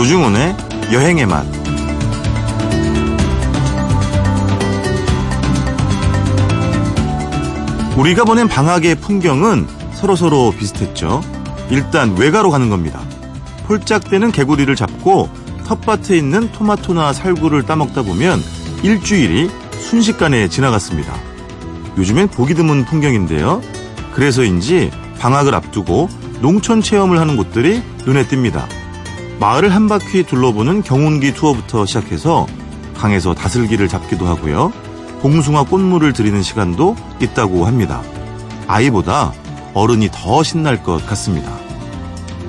[0.00, 0.56] 노중훈의
[0.92, 1.44] 여행의 맛.
[7.98, 11.22] 우리가 보낸 방학의 풍경은 서로서로 비슷했죠.
[11.68, 13.02] 일단 외가로 가는 겁니다.
[13.66, 15.28] 폴짝대는 개구리를 잡고
[15.66, 18.40] 텃밭에 있는 토마토나 살구를 따먹다 보면
[18.82, 21.12] 일주일이 순식간에 지나갔습니다.
[21.98, 23.60] 요즘엔 보기 드문 풍경인데요.
[24.14, 26.08] 그래서인지 방학을 앞두고
[26.40, 28.79] 농촌 체험을 하는 곳들이 눈에 띕니다.
[29.40, 32.46] 마을을 한 바퀴 둘러보는 경운기 투어부터 시작해서
[32.94, 34.70] 강에서 다슬기를 잡기도 하고요.
[35.22, 38.02] 봉숭아 꽃물을 들이는 시간도 있다고 합니다.
[38.66, 39.32] 아이보다
[39.72, 41.50] 어른이 더 신날 것 같습니다.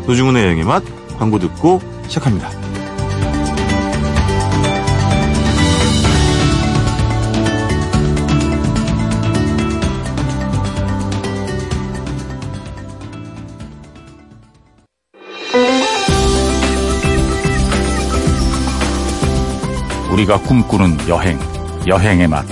[0.05, 0.83] 노중훈의 여행의 맛
[1.17, 2.60] 광고 듣고 시작합니다.
[20.11, 21.39] 우리가 꿈꾸는 여행,
[21.87, 22.45] 여행의 맛,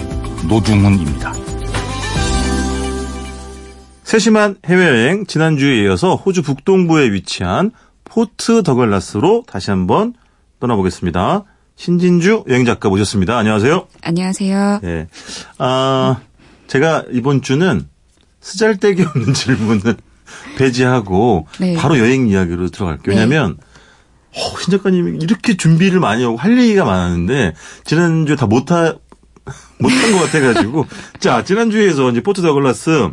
[0.47, 1.33] 노중훈입니다.
[4.03, 7.71] 세심한 해외여행 지난주에 이어서 호주 북동부에 위치한
[8.05, 10.13] 포트 더글라스로 다시 한번
[10.61, 11.43] 떠나보겠습니다.
[11.75, 13.37] 신진주 여행작가 모셨습니다.
[13.37, 13.87] 안녕하세요.
[14.03, 14.79] 안녕하세요.
[14.85, 15.07] 예.
[15.57, 16.21] 아,
[16.67, 17.87] 제가 이번 주는
[18.39, 19.97] 쓰잘데기 없는 질문을
[20.57, 21.75] 배제하고 네.
[21.75, 23.13] 바로 여행 이야기로 들어갈게요.
[23.13, 23.21] 네.
[23.21, 23.57] 왜냐면
[24.35, 27.53] 어, 신 작가님이 이렇게 준비를 많이 하고 할 얘기가 많았는데
[27.85, 28.95] 지난주에 다 못하
[29.79, 30.85] 못한 것 같아가지고
[31.19, 33.09] 자 지난주에서 이제 포트 더글라스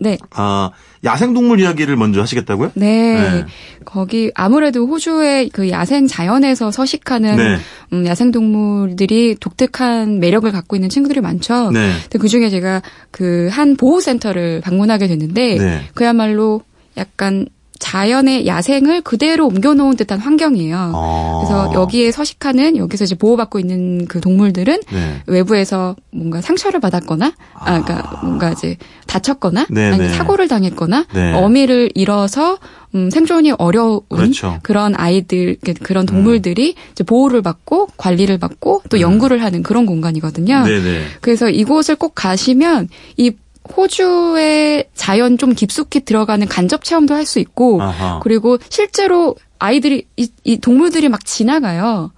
[0.00, 0.16] 네.
[0.30, 0.70] 아
[1.04, 2.70] 야생동물 이야기를 먼저 하시겠다고요?
[2.74, 3.14] 네.
[3.14, 3.46] 네.
[3.84, 7.58] 거기 아무래도 호주의 그 야생 자연에서 서식하는 네.
[7.92, 11.72] 음, 야생 동물들이 독특한 매력을 갖고 있는 친구들이 많죠.
[11.72, 11.92] 네.
[12.02, 15.82] 근데 그 중에 제가 그 한 보호센터를 방문하게 됐는데 네.
[15.94, 16.62] 그야말로
[16.96, 17.46] 약간
[17.78, 20.92] 자연의 야생을 그대로 옮겨놓은 듯한 환경이에요.
[20.94, 21.38] 아.
[21.40, 25.22] 그래서 여기에 서식하는 여기서 이제 보호받고 있는 그 동물들은 네.
[25.26, 30.14] 외부에서 뭔가 상처를 받았거나, 아, 그러니까 뭔가 이제 다쳤거나, 네, 아니면 네.
[30.14, 31.32] 사고를 당했거나, 네.
[31.34, 32.58] 어미를 잃어서
[32.94, 34.58] 음, 생존이 어려운 그렇죠.
[34.68, 40.56] 런 아이들, 그런 동물들이 이제 보호를 받고 관리를 받고 또 연구를 하는 그런 공간이거든요.
[40.56, 40.64] 음.
[40.64, 41.02] 네네.
[41.20, 43.32] 그래서 이곳을 꼭 가시면 이
[43.76, 48.20] 호주의 자연 좀 깊숙이 들어가는 간접 체험도 할 수 있고, 아하.
[48.22, 52.10] 그리고 실제로 아이들이 이, 이 동물들이 막 지나가요.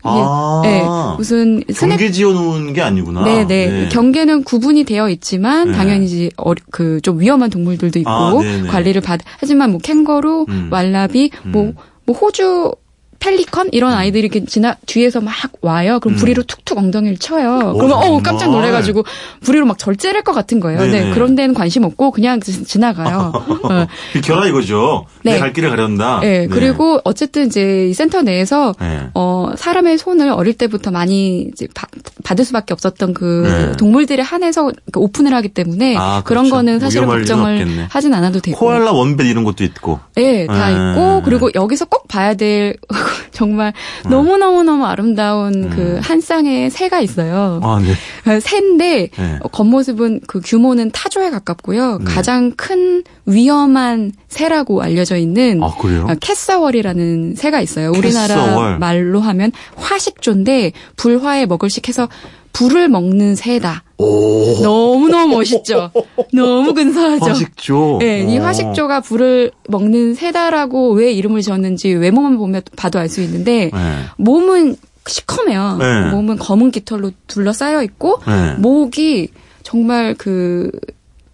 [0.00, 0.60] 이게, 아.
[0.64, 0.82] 네,
[1.16, 3.22] 무슨 스냅 경계 지어놓은 게 아니구나.
[3.24, 3.90] 네네.
[3.90, 5.76] 경계는 구분이 되어 있지만 네.
[5.76, 6.30] 당연히 이제
[6.70, 8.40] 그좀 위험한 동물들도 있고 아.
[8.70, 9.20] 관리를 받.
[9.38, 10.68] 하지만 뭐 캥거루, 음.
[10.70, 11.74] 왈라비, 뭐뭐
[12.20, 12.72] 호주
[13.20, 16.00] 펠리컨 이런 아이들이 이렇게 지나 뒤에서 막 와요.
[16.00, 16.18] 그럼 음.
[16.18, 17.72] 부리로 툭툭 엉덩이를 쳐요.
[17.74, 18.20] 오, 그러면 어?
[18.22, 19.04] 깜짝 놀래가지고
[19.42, 20.80] 부리로 막 절제를 것 같은 거예요.
[20.80, 21.04] 네네.
[21.04, 23.32] 네 그런 데는 관심 없고 그냥 지- 지나가요.
[23.62, 23.86] 어.
[24.14, 25.06] 비켜라 이거죠.
[25.22, 25.34] 네.
[25.34, 26.20] 내갈 길을 가련다.
[26.20, 29.08] 네, 그리고 어쨌든 이제 이 센터 내에서 네.
[29.14, 31.90] 어 사람의 손을 어릴 때부터 많이 이제 받,
[32.24, 33.76] 받을 수밖에 없었던 그 네.
[33.76, 36.56] 동물들에 한해서 이렇게 오픈을 하기 때문에 아, 그런 그렇죠.
[36.56, 37.86] 거는 사실은 일은 걱정을.
[37.90, 38.58] 하진 않아도 되고.
[38.58, 40.00] 코알라 원뱃 이런 것도 있고.
[40.14, 40.92] 네, 다 네.
[40.92, 42.76] 있고 그리고 여기서 꼭 봐야 될
[43.32, 43.72] 정말
[44.08, 47.60] 너무 너무 너무 아름다운 그한 쌍의 새가 있어요.
[47.62, 47.68] 음.
[47.68, 48.40] 아, 네.
[48.40, 49.38] 새인데 네.
[49.42, 51.98] 어, 겉모습은 그 규모는 타조에 가깝고요.
[51.98, 52.04] 네.
[52.04, 56.06] 가장 큰 위험한 새라고 알려져 있는 아, 그래요?
[56.08, 57.90] 아, 캣사월이라는 새가 있어요.
[57.92, 58.78] 우리나라.
[58.78, 62.08] 말로 하면 화식조인데 불화에 먹을 식 해서
[62.52, 63.84] 불을 먹는 새다.
[63.98, 64.60] 오.
[64.62, 65.90] 너무너무 멋있죠?
[66.32, 67.24] 너무 근사하죠?
[67.26, 67.98] 화식조.
[68.00, 68.42] 네, 이 어.
[68.42, 73.96] 화식조가 불을 먹는 새다라고 왜 이름을 지었는지 외모만 보면 봐도 알 수 있는데 네.
[74.18, 75.76] 몸은 시커매요.
[75.78, 76.10] 네.
[76.10, 78.52] 몸은 검은 깃털로 둘러싸여 있고 네.
[78.58, 79.28] 목이
[79.62, 80.70] 정말 그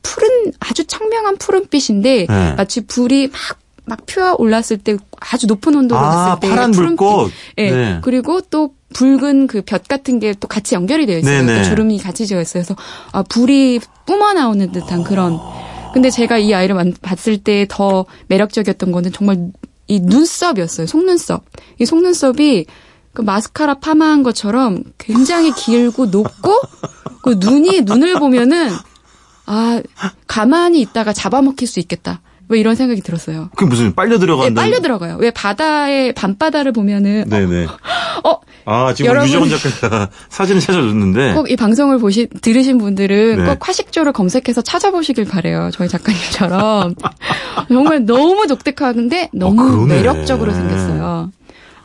[0.03, 2.55] 푸른 아주 청명한 푸른빛인데 네.
[2.57, 3.31] 마치 불이
[3.87, 6.97] 막막 피어 올랐을 때 아주 높은 온도로 아, 됐을 때 파란 푸른빛.
[6.97, 7.31] 불꽃.
[7.59, 7.71] 예.
[7.71, 7.99] 네.
[8.03, 11.39] 그리고 또 붉은 그 볕 같은 게 또 같이 연결이 되어 있어요.
[11.59, 12.63] 또 주름이 같이 지어 있어요.
[12.65, 12.77] 그래서
[13.13, 15.39] 아 불이 뿜어 나오는 듯한 그런.
[15.93, 19.51] 근데 제가 이 아이를 만- 봤을 때 더 매력적이었던 거는 정말
[19.89, 20.87] 이 눈썹이었어요.
[20.87, 21.45] 속눈썹.
[21.81, 22.67] 이 속눈썹이
[23.13, 26.61] 그 마스카라 파마한 것처럼 굉장히 길고 높고
[27.23, 28.71] 그 눈이 눈을 보면은
[29.47, 29.81] 아
[30.27, 32.21] 가만히 있다가 잡아먹힐 수 있겠다.
[32.49, 33.51] 뭐 이런 생각이 들었어요.
[33.57, 34.61] 그게 무슨 빨려 예, 들어간다.
[34.63, 35.17] 빨려 들어가요.
[35.21, 37.67] 왜 바다의 밤바다를 보면은 네네.
[38.25, 41.35] 어 아, 지금 여러분- 유정원 작가가 사진을 찾아줬는데.
[41.35, 43.45] 꼭 이 방송을 보시 들으신 분들은 네.
[43.45, 45.71] 꼭 화식조를 검색해서 찾아보시길 바래요.
[45.73, 46.95] 저희 작가님처럼
[47.69, 49.95] 정말 너무 독특한데 너무 아, 그러네.
[49.97, 51.31] 매력적으로 생겼어요.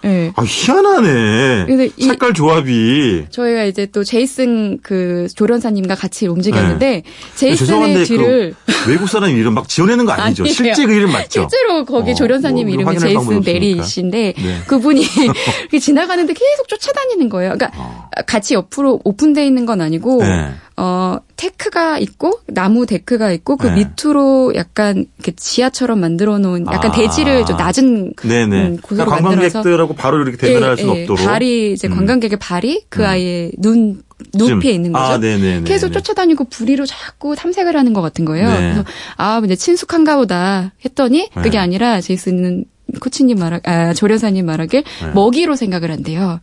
[0.04, 0.32] 네.
[0.36, 1.66] 아, 희한하네.
[1.68, 3.26] 근데 이- 색깔 조합이.
[3.30, 7.04] 저희가 이제 또 제이슨 그 조련사님과 같이 움직였는데 네.
[7.36, 10.44] 제이슨의 죄송한데 뒤를 그 외국 사람 이름 막 지어내는 거 아니죠?
[10.44, 10.54] 아니에요.
[10.54, 11.48] 실제 그 이름 맞죠?
[11.50, 13.42] 실제로 거기 어, 조련사님 뭐, 이름이 제이슨.
[13.42, 14.58] 베리 씨인데 네.
[14.68, 15.06] 그분이
[15.80, 17.54] 지나가는데 계속 쫓아다니는 거예요.
[17.54, 18.10] 그러니까 어.
[18.28, 20.52] 같이 옆으로 오픈돼 있는 건 아니고 네.
[20.84, 23.86] 어 테크가 있고 나무 데크가 있고 그 네.
[23.86, 26.96] 밑으로 약간 이렇게 지하처럼 만들어 놓은 약간 아.
[26.96, 28.68] 대지를 좀 낮은 네네.
[28.68, 31.02] 음, 곳으로 그러니까 관광객들하고 바로 이렇게 대면할 예, 예.
[31.02, 31.24] 없도록.
[31.24, 31.98] 발이 이제 음.
[31.98, 33.06] 관광객의 발이 그 음.
[33.06, 34.02] 아이의 눈
[34.34, 35.06] 눈피에 있는 거죠.
[35.06, 35.66] 아, 네네네.
[35.66, 38.50] 계속 쫓아다니고 부리로 자꾸 탐색을 하는 것 같은 거예요.
[38.50, 38.60] 네.
[38.60, 38.84] 그래서
[39.18, 41.42] 아 이제 친숙한가 보다 했더니 네.
[41.44, 42.66] 그게 아니라 제이슨은
[43.00, 45.12] 코치님 말하 아 조련사님 말하길 네.
[45.14, 46.40] 먹이로 생각을 한대요.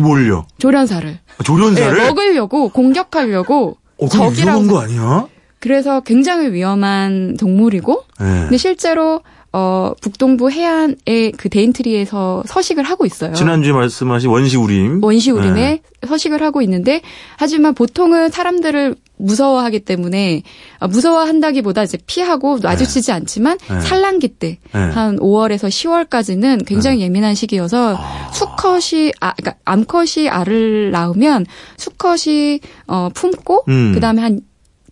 [0.00, 0.46] 뭘요?
[0.58, 1.98] 조련사를 조련사를?
[1.98, 5.26] 네, 먹으려고 공격하려고 어, 적이라고 위험한 거 아니야?
[5.58, 8.26] 그래서 굉장히 위험한 동물이고 네.
[8.42, 9.20] 근데 실제로
[9.52, 13.34] 어 북동부 해안의 그 데인트리에서 서식을 하고 있어요.
[13.34, 15.02] 지난주에 말씀하신 원시우림.
[15.02, 15.82] 원시우림에 네.
[16.06, 17.02] 서식을 하고 있는데
[17.36, 20.42] 하지만 보통은 사람들을 무서워하기 때문에
[20.78, 23.80] 아, 무서워한다기보다 이제 피하고 마주치지 않지만 네.
[23.80, 24.78] 산란기 때 네.
[24.80, 28.30] 한 5월에서 10월까지는 굉장히 예민한 시기여서 아.
[28.32, 31.46] 수컷이 아 그러니까 암컷이 알을 낳으면
[31.76, 33.92] 수컷이 어 품고 음.
[33.94, 34.40] 그다음에 한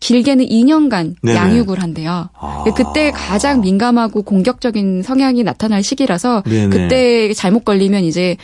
[0.01, 1.37] 길게는 2년간 네네.
[1.37, 2.29] 양육을 한대요.
[2.39, 2.65] 아.
[2.77, 6.69] 그때 가장 민감하고 공격적인 성향이 나타날 시기라서 네네.
[6.69, 8.37] 그때 잘못 걸리면 이제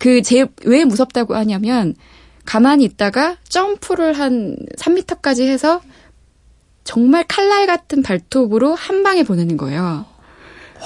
[0.00, 1.94] 그 제 왜 무섭다고 하냐면
[2.48, 5.82] 가만히 있다가 점프를 한 3m까지 해서
[6.82, 10.06] 정말 칼날 같은 발톱으로 한 방에 보내는 거예요.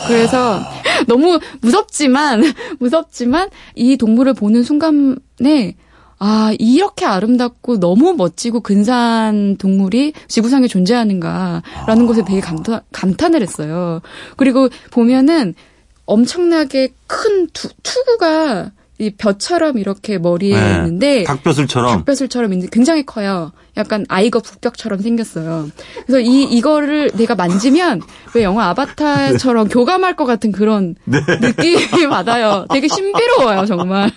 [0.09, 0.61] 그래서
[1.07, 2.43] 너무 무섭지만
[2.81, 5.77] 무섭지만 이 동물을 보는 순간에
[6.19, 14.01] 아 이렇게 아름답고 너무 멋지고 근사한 동물이 지구상에 존재하는가라는 것에 되게 감탄, 감탄을 했어요.
[14.37, 15.55] 그리고 보면은
[16.07, 20.77] 엄청나게 큰 두, 투구가 이 벼처럼 이렇게 머리에 네.
[20.77, 21.97] 있는데 닭벼슬처럼.
[21.99, 23.51] 닭벼슬처럼 있는데 굉장히 커요.
[23.77, 25.69] 약간 아이거 북벽처럼 생겼어요.
[26.07, 28.01] 그래서 이 이거를 내가 만지면
[28.35, 31.19] 왜 영화 아바타처럼 교감할 것 같은 그런 네.
[31.41, 32.67] 느낌이 받아요.
[32.71, 34.13] 되게 신비로워요, 정말.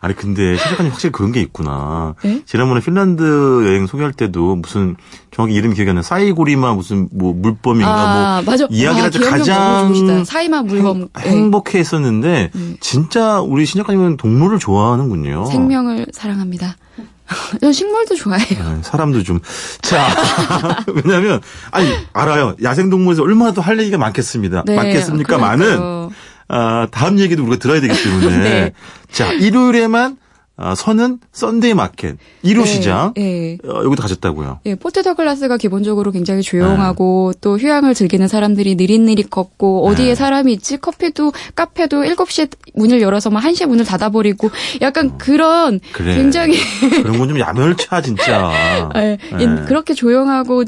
[0.00, 2.14] 아니 근데 신 작가님 확실히 그런 게 있구나.
[2.22, 2.42] 네?
[2.46, 3.22] 지난번에 핀란드
[3.66, 4.96] 여행 소개할 때도 무슨
[5.30, 6.02] 정확히 이름이 기억이 안 나.
[6.02, 8.66] 사이고리마 무슨 뭐 물범인가 아, 뭐 맞아.
[8.70, 10.24] 이야기를 와, 할때 가장.
[10.24, 11.30] 사이마 물범 예.
[11.30, 12.76] 행복해 했었는데 음.
[12.80, 15.46] 진짜 우리 신 작가님은 동물을 좋아하는군요.
[15.46, 16.76] 생명을 사랑합니다.
[17.60, 18.46] 전 식물도 좋아해요.
[18.48, 19.40] 네, 사람도 좀.
[19.82, 20.08] 자,
[21.04, 21.40] 왜냐면,
[21.70, 22.56] 아니, 알아요.
[22.62, 24.64] 야생동물에서 얼마나 또할 얘기가 많겠습니다.
[24.66, 25.38] 네, 많겠습니까?
[25.38, 26.10] 많은, 그러니까요.
[26.52, 28.38] 아, 다음 얘기도 우리가 들어야 되기 때문에.
[28.42, 28.72] 네.
[29.12, 30.16] 자, 일요일에만,
[30.62, 33.54] 아, 서는 Sunday Market, 일요 시장, 예.
[33.64, 34.60] 어, 여기도 가셨다고요.
[34.66, 40.14] 예, 포트 더글라스가 기본적으로 굉장히 조용하고 또 휴양을 즐기는 사람들이 느릿느릿 걷고 어디에 네.
[40.14, 44.50] 사람이 있지 커피도 카페도 7시에 문을 열어서 막 1시에 문을 닫아버리고
[44.82, 46.16] 약간 그런 그래.
[46.16, 46.58] 굉장히
[47.02, 48.52] 그런 건 좀 야멸차, 진짜.
[48.96, 49.42] 예, 네.
[49.42, 50.64] 인- 그렇게 조용하고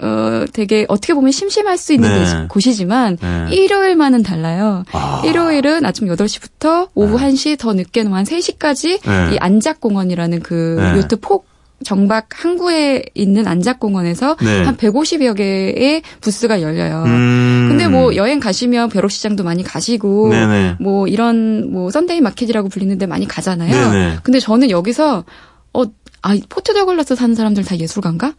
[0.00, 2.24] 어 되게 어떻게 보면 심심할 수 있는 네.
[2.24, 3.54] 곳- 곳이지만 네.
[3.54, 4.84] 일요일만은 달라요.
[4.92, 5.22] 아.
[5.24, 7.28] 일요일은 아침 8시부터 오후 네.
[7.28, 9.34] 1시 더 늦게는 한 3시까지 네.
[9.34, 10.96] 이 안작공원이라는 그 네.
[10.98, 11.46] 요트 폭
[11.84, 14.62] 정박 항구에 있는 안작공원에서 네.
[14.62, 17.02] 한 150여 개의 부스가 열려요.
[17.06, 17.66] 음.
[17.70, 20.76] 근데 뭐 여행 가시면 벼룩시장도 많이 가시고 네네.
[20.80, 23.90] 뭐 이런 뭐 Sunday Market이라고 불리는데 많이 가잖아요.
[23.90, 24.16] 네네.
[24.22, 25.24] 근데 저는 여기서
[25.74, 25.82] 어,
[26.22, 28.34] 아, 포트 더글라스 사는 사람들 다 예술가인가?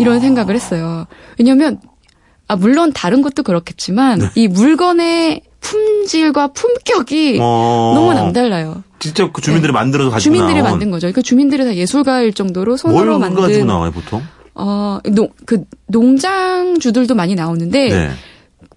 [0.00, 1.06] 이런 생각을 했어요.
[1.38, 1.80] 왜냐면
[2.48, 7.38] 아, 물론 다른 것도 그렇겠지만 이 물건의 품질과 품격이 네.
[7.40, 7.92] 어.
[7.94, 8.82] 너무 남달라요.
[8.98, 10.72] 직접 그 주민들이 만들어서 가지고 주민들이 나온.
[10.72, 11.06] 만든 거죠.
[11.06, 14.22] 그러니까 주민들이 다 예술가일 정도로 뭘 손으로 가지고 만든 나와요, 보통?
[14.54, 18.10] 어, 농, 그 농장주들도 많이 나오는데 네.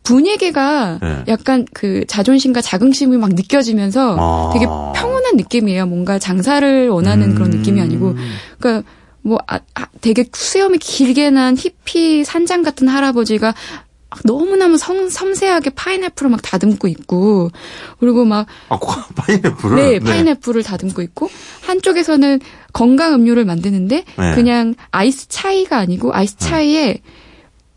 [0.03, 1.23] 분위기가 네.
[1.27, 4.49] 약간 그 자존심과 자긍심이 막 느껴지면서 아.
[4.53, 5.87] 되게 평온한 느낌이에요.
[5.87, 7.57] 뭔가 장사를 원하는 그런 음.
[7.57, 8.15] 느낌이 아니고,
[8.59, 8.87] 그러니까
[9.25, 13.55] 뭐 아, 아, 되게 수염이 길게 난 히피 산장 같은 할아버지가
[14.23, 17.49] 너무너무 성, 섬세하게 파인애플을 막 다듬고 있고,
[17.99, 19.75] 그리고 막 아, 과- 파인애플을?
[19.75, 21.29] 네, 파인애플을 다듬고 있고
[21.63, 22.39] 한쪽에서는
[22.71, 24.35] 건강 음료를 만드는데 네.
[24.35, 27.01] 그냥 아이스 차이가 아니고 아이스 차이에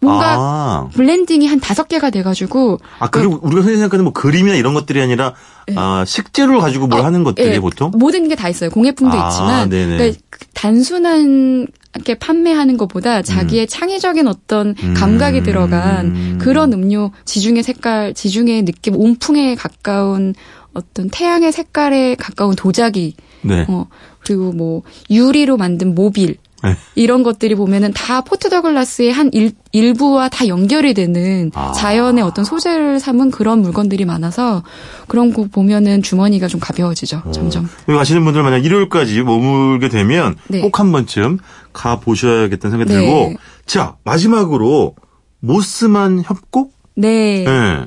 [0.01, 0.89] 뭔가 아.
[0.95, 5.35] 블렌딩이 한 다섯 개가 돼가지고 아, 그리고 우리가 흔히 생각하는 뭐 그림이나 이런 것들이 아니라,
[5.75, 7.91] 아, 식재료를 가지고 뭘 어, 하는 것들이 예, 보통?
[7.97, 8.71] 모든 게 다 있어요.
[8.71, 9.97] 공예품도 아, 있지만 네네.
[9.97, 11.67] 그러니까 그 단순한
[12.05, 14.95] 게 판매하는 것보다 자기의 창의적인 어떤 음.
[14.95, 20.35] 감각이 들어간 그런 음료 지중해 색깔, 지중해 느낌, 온풍에 가까운
[20.75, 23.65] 어떤 태양의 색깔에 가까운 도자기, 네.
[23.69, 23.87] 어,
[24.21, 26.77] 그리고 뭐 유리로 만든 모빌, 네.
[26.95, 31.73] 이런 것들이 보면은 다 포트 더글라스의 한 일, 일부와 다 연결이 되는 아.
[31.73, 34.63] 자연의 어떤 소재를 삼은 그런 물건들이 많아서
[35.07, 37.23] 그런 거 보면은 주머니가 좀 가벼워지죠.
[37.33, 37.69] 점점.
[37.89, 40.61] 여기 가시는 분들 만약 일요일까지 머물게 되면 네.
[40.63, 41.39] 꼭한 번쯤
[41.73, 43.07] 가 보셔야겠다는 생각이 네.
[43.07, 43.35] 들고
[43.67, 44.97] 자 마지막으로
[45.41, 47.45] 모스만 협곡 네.
[47.45, 47.87] 네.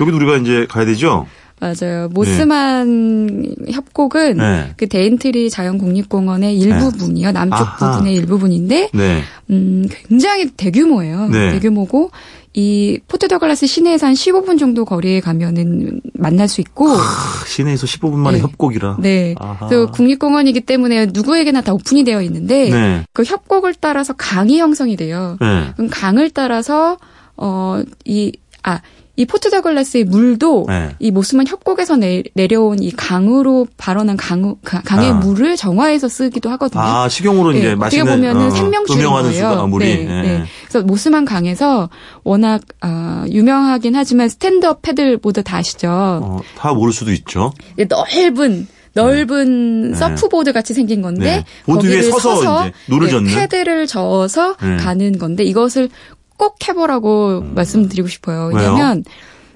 [0.00, 1.26] 여기도 우리가 이제 가야 되죠.
[1.62, 2.08] 맞아요.
[2.08, 4.72] 모스만 협곡은 네.
[4.76, 7.30] 그 데인트리 자연국립공원의 일부분이요.
[7.30, 7.92] 남쪽 아하.
[7.92, 9.22] 부분의 일부분인데 네.
[9.50, 11.28] 음, 굉장히 대규모예요.
[11.28, 11.52] 네.
[11.52, 12.10] 대규모고
[12.54, 17.00] 이 포트 더글라스 시내에서 한 15분 정도 거리에 가면은 만날 수 있고 아,
[17.46, 18.42] 시내에서 15분 만에 네.
[18.42, 18.96] 협곡이라.
[19.00, 19.36] 네.
[19.38, 19.68] 아하.
[19.68, 23.04] 그래서 국립공원이기 때문에 누구에게나 다 오픈이 되어 있는데 네.
[23.12, 25.38] 그 협곡을 따라서 강이 형성이 돼요.
[25.40, 25.72] 네.
[25.76, 26.98] 그럼 강을 따라서
[27.36, 28.80] 어이아
[29.14, 30.88] 이 포트 더글라스의 물도 네.
[30.98, 35.14] 이 모스만 협곡에서 내, 내려온 이 강으로 발원한 강, 가- 강의 아.
[35.14, 36.80] 물을 정화해서 쓰기도 하거든요.
[36.82, 39.32] 아 식용으로 네, 이제 어떻게 마시는 보면은 어, 생명줄인 거예요.
[39.32, 39.86] 수가 물이.
[39.86, 40.22] 네, 네.
[40.22, 40.44] 네.
[40.66, 41.90] 그래서 모스만 강에서
[42.24, 45.90] 워낙 아, 유명하긴 하지만 stand-up paddleboard 다 아시죠?
[45.90, 47.52] 어, 다 모를 수도 있죠.
[47.88, 49.96] 넓은 넓은 네.
[49.96, 51.44] 서프보드 같이 생긴 건데 네.
[51.64, 53.34] 보드 위에 거기를 서서 이제 노를 네, 젓는?
[53.34, 54.76] 패들을 저어서 네.
[54.76, 55.88] 가는 건데 이것을
[56.42, 58.48] 꼭 해보라고 말씀드리고 싶어요.
[58.48, 58.56] 음.
[58.56, 59.04] 왜냐하면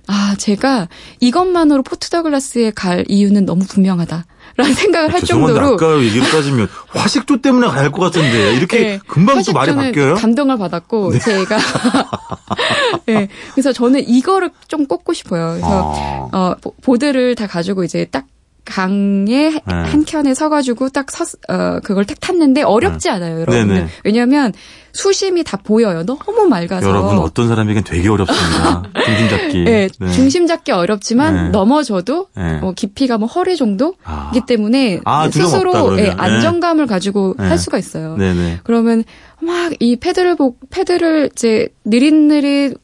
[0.06, 0.86] 아 제가
[1.18, 4.24] 이것만으로 포트 더글라스에 갈 이유는 너무 분명하다
[4.56, 9.00] 라는 생각을 할 죄송한데 정도로 아까 얘기로 따지면 화식조 때문에 갈 것 같은데 이렇게 네.
[9.08, 10.14] 금방 또 말이 바뀌어요?
[10.14, 11.58] 감동을 받았고 제가
[13.06, 13.26] 네.
[13.52, 15.48] 그래서 저는 이거를 좀 꼽고 싶어요.
[15.54, 16.36] 그래서 아.
[16.38, 18.26] 어 보- 보드를 다 가지고 이제 딱
[18.66, 19.60] 강의 네.
[19.64, 23.66] 한 켠에 서가지고 딱 서, 어, 그걸 딱 탔는데 어렵지 않아요, 여러분들.
[23.74, 23.88] 네네.
[24.04, 24.52] 왜냐하면
[24.92, 26.04] 수심이 다 보여요.
[26.04, 26.88] 너무 맑아서.
[26.88, 28.82] 여러분 어떤 사람에겐 되게 어렵습니다.
[29.04, 29.64] 중심 잡기.
[29.64, 30.12] 네, 네.
[30.12, 31.48] 중심 잡기 어렵지만 네.
[31.50, 32.58] 넘어져도 네.
[32.62, 34.32] 어, 깊이가 뭐 허리 정도이기 아.
[34.46, 35.98] 때문에 아, 스스로.
[35.98, 36.14] 예, 네.
[36.16, 37.46] 안정감을 가지고 네.
[37.46, 38.16] 할 수가 있어요.
[38.16, 38.60] 네네.
[38.64, 39.04] 그러면
[39.40, 42.74] 막 이 패드를 보 패드를 이제 느릿느릿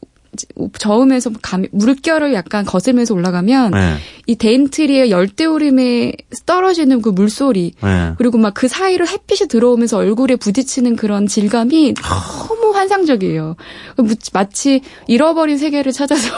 [0.79, 3.95] 저으면서 감, 물결을 약간 거슬면서 올라가면 네.
[4.25, 6.13] 이 데인트리의 열대우림에
[6.45, 8.13] 떨어지는 그 물소리 네.
[8.17, 13.55] 그리고 막 그 사이를 햇빛이 들어오면서 얼굴에 부딪히는 그런 질감이 너무 환상적이에요.
[14.31, 16.29] 마치 잃어버린 세계를 찾아서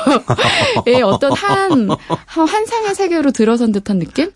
[0.87, 1.89] 의 어떤 한,
[2.25, 4.31] 한 환상의 세계로 들어선 듯한 느낌?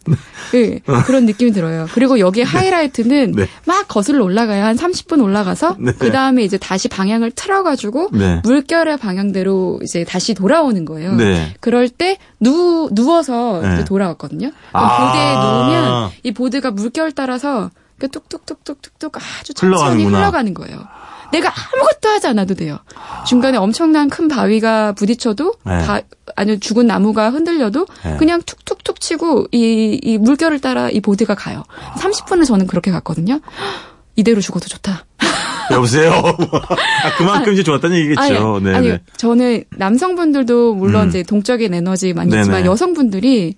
[0.53, 1.87] 예, 그런 느낌이 들어요.
[1.93, 3.47] 그리고 여기 하이라이트는 네.
[3.65, 4.63] 막 거슬러 올라가요.
[4.63, 5.91] 한 30분 올라가서 네.
[5.97, 8.41] 그 다음에 이제 다시 방향을 틀어가지고 네.
[8.43, 9.48] 물결의 방향대로
[9.83, 11.15] 이제 다시 돌아오는 거예요.
[11.15, 11.53] 네.
[11.59, 13.85] 그럴 때 누, 누워서 네.
[13.85, 14.51] 돌아왔거든요.
[14.71, 14.97] 아.
[14.97, 20.17] 보드에 놓으면 이 보드가 물결 따라서 뚝뚝뚝뚝뚝뚝 아주 천천히 흘러가는구나.
[20.19, 20.79] 흘러가는 거예요.
[21.31, 22.79] 내가 아무것도 하지 않아도 돼요.
[23.27, 25.85] 중간에 엄청난 큰 바위가 부딪혀도 네.
[25.85, 26.01] 바,
[26.35, 28.17] 아니 죽은 나무가 흔들려도 네.
[28.17, 31.63] 그냥 툭툭툭 치고 이, 이 물결을 따라 이 보드가 가요.
[31.97, 33.39] 30분을 저는 그렇게 갔거든요.
[34.15, 35.05] 이대로 죽어도 좋다.
[35.71, 36.11] 여보세요.
[37.03, 38.55] 아, 그만큼 이제 좋았다는 얘기겠죠.
[38.55, 38.75] 아니, 네.
[38.75, 38.99] 아니 네.
[39.17, 41.09] 저는 남성분들도 물론 음.
[41.09, 42.65] 이제 동적인 에너지 많이 있지만.
[42.65, 43.55] 여성분들이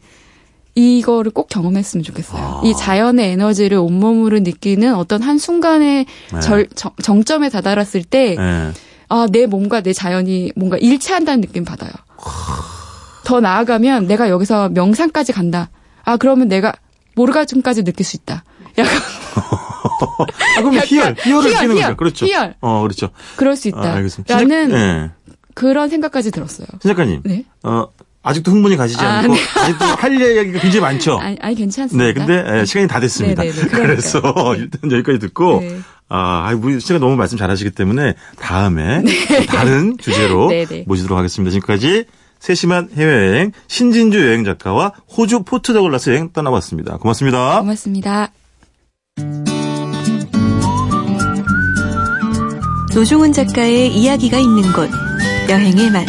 [0.75, 2.41] 이거를 꼭 경험했으면 좋겠어요.
[2.41, 2.62] 아.
[2.63, 6.39] 이 자연의 에너지를 온몸으로 느끼는 어떤 한 순간의 네.
[6.39, 8.72] 절, 정, 정점에 다다랐을 때, 네.
[9.10, 11.91] 아, 내 몸과 내 자연이 뭔가 일치한다는 느낌 받아요.
[13.25, 15.70] 더 나아가면 내가 여기서 명상까지 간다.
[16.03, 16.74] 아, 그러면 내가
[17.15, 18.44] 모르가즘까지 느낄 수 있다.
[18.77, 18.94] 약간
[20.58, 21.98] 아, 그럼 희열, 희열을 희열, 희열, 거죠.
[21.98, 22.26] 그렇죠.
[22.26, 22.56] 희열.
[22.62, 23.10] 어, 그렇죠.
[23.36, 23.94] 그럴 수 아, 있다.
[23.96, 24.36] 알겠습니다.
[24.36, 25.12] 라는 네.
[25.54, 26.68] 그런 생각까지 들었어요.
[26.82, 27.22] 신 작가님.
[27.24, 27.46] 네.
[27.64, 27.88] 어,
[28.24, 29.40] 아직도 흥분이 가시지 아, 않고, 네.
[29.58, 31.18] 아직도 할 이야기가 굉장히 많죠.
[31.20, 32.06] 아니, 아니 괜찮습니다.
[32.06, 33.42] 네, 근데 예, 시간이 다 됐습니다.
[33.44, 33.88] 네네네, 그러니까요.
[33.88, 35.80] 그래서 일단 여기까지 듣고 네.
[36.10, 40.52] 아, 우리 씨가 너무 말씀 잘하시기 때문에 다음에 또 다른 주제로.
[40.86, 41.52] 모시도록 하겠습니다.
[41.52, 42.06] 지금까지
[42.40, 46.98] 세심한 해외여행 신진주 여행 작가와 호주 포트 더글라스 여행 떠나봤습니다.
[46.98, 47.60] 고맙습니다.
[47.60, 48.32] 고맙습니다.
[52.93, 54.89] 노종훈 작가의 이야기가 있는 곳
[55.50, 56.05] 여행의 맛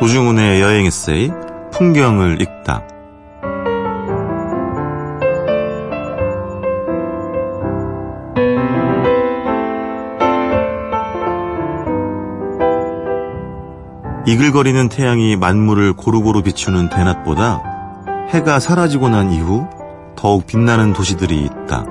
[0.00, 1.30] 노중훈의 여행 에세이
[1.72, 2.99] 풍경을 읽다.
[14.30, 17.60] 이글거리는 태양이 만물을 고루고루 비추는 대낮보다
[18.28, 19.66] 해가 사라지고 난 이후
[20.14, 21.84] 더욱 빛나는 도시들이 있다.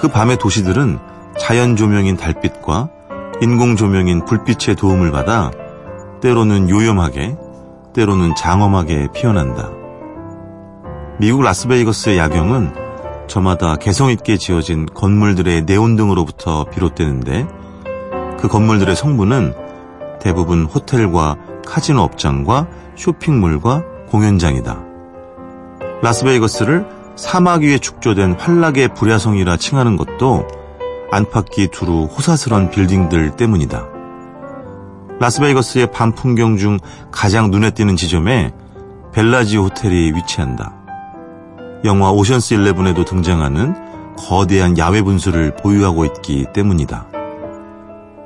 [0.00, 0.98] 그 밤의 도시들은
[1.38, 2.88] 자연 조명인 달빛과
[3.42, 5.52] 인공 조명인 불빛의 도움을 받아
[6.20, 7.36] 때로는 요염하게,
[7.94, 9.70] 때로는 장엄하게 피어난다.
[11.20, 12.74] 미국 라스베이거스의 야경은
[13.28, 17.46] 저마다 개성 있게 지어진 건물들의 네온 등으로부터 비롯되는데
[18.40, 19.69] 그 건물들의 성분은
[20.20, 21.36] 대부분 호텔과
[21.66, 24.78] 카지노 업장과 쇼핑몰과 공연장이다.
[26.02, 26.86] 라스베이거스를
[27.16, 30.46] 사막 위에 축조된 환락의 불야성이라 칭하는 것도
[31.10, 33.86] 안팎이 두루 호사스런 빌딩들 때문이다.
[35.18, 36.78] 라스베이거스의 밤 풍경 중
[37.10, 38.52] 가장 눈에 띄는 지점에
[39.12, 40.74] 벨라지 호텔이 위치한다.
[41.84, 43.74] 영화 오션스 11에도 등장하는
[44.16, 47.06] 거대한 야외 분수를 보유하고 있기 때문이다.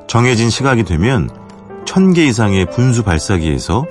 [0.06, 1.28] 정해진 시각이 되면
[1.84, 3.84] 천개 이상의 분수 발사기에서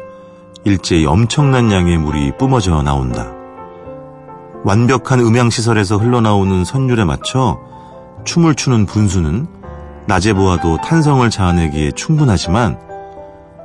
[0.63, 3.31] 일제히 엄청난 양의 물이 뿜어져 나온다.
[4.63, 7.59] 완벽한 음향시설에서 흘러나오는 선율에 맞춰
[8.23, 9.47] 춤을 추는 분수는
[10.05, 12.79] 낮에 보아도 탄성을 자아내기에 충분하지만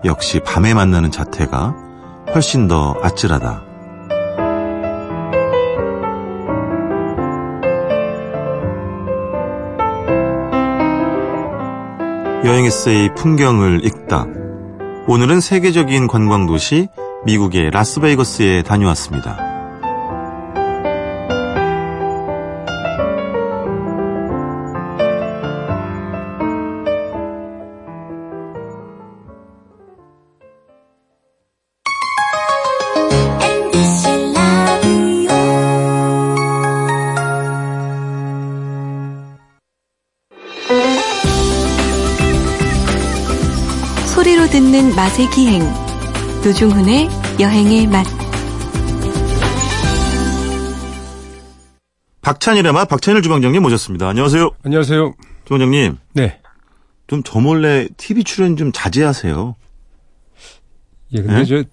[0.05, 1.75] 역시 밤에 만나는 자태가
[2.35, 3.68] 훨씬 더 아찔하다.
[12.45, 14.25] 여행 에세이 풍경을 읽다.
[15.09, 16.89] 오늘은 세계적인 관광도시
[17.25, 19.48] 미국의 라스베이거스에 다녀왔습니다.
[45.19, 45.63] 맛의 기행
[46.45, 47.09] 노중훈의
[47.41, 48.07] 여행의 맛
[52.23, 54.09] 박찬일의 맛 박찬일 주방장님 모셨습니다.
[54.09, 54.51] 안녕하세요.
[54.65, 55.15] 안녕하세요.
[55.45, 55.99] 주방장님.
[56.15, 56.41] 네.
[57.09, 59.57] 좀 저 몰래 TV 출연 좀 자제하세요.
[61.15, 61.45] 예, 근데 네?
[61.45, 61.65] 저,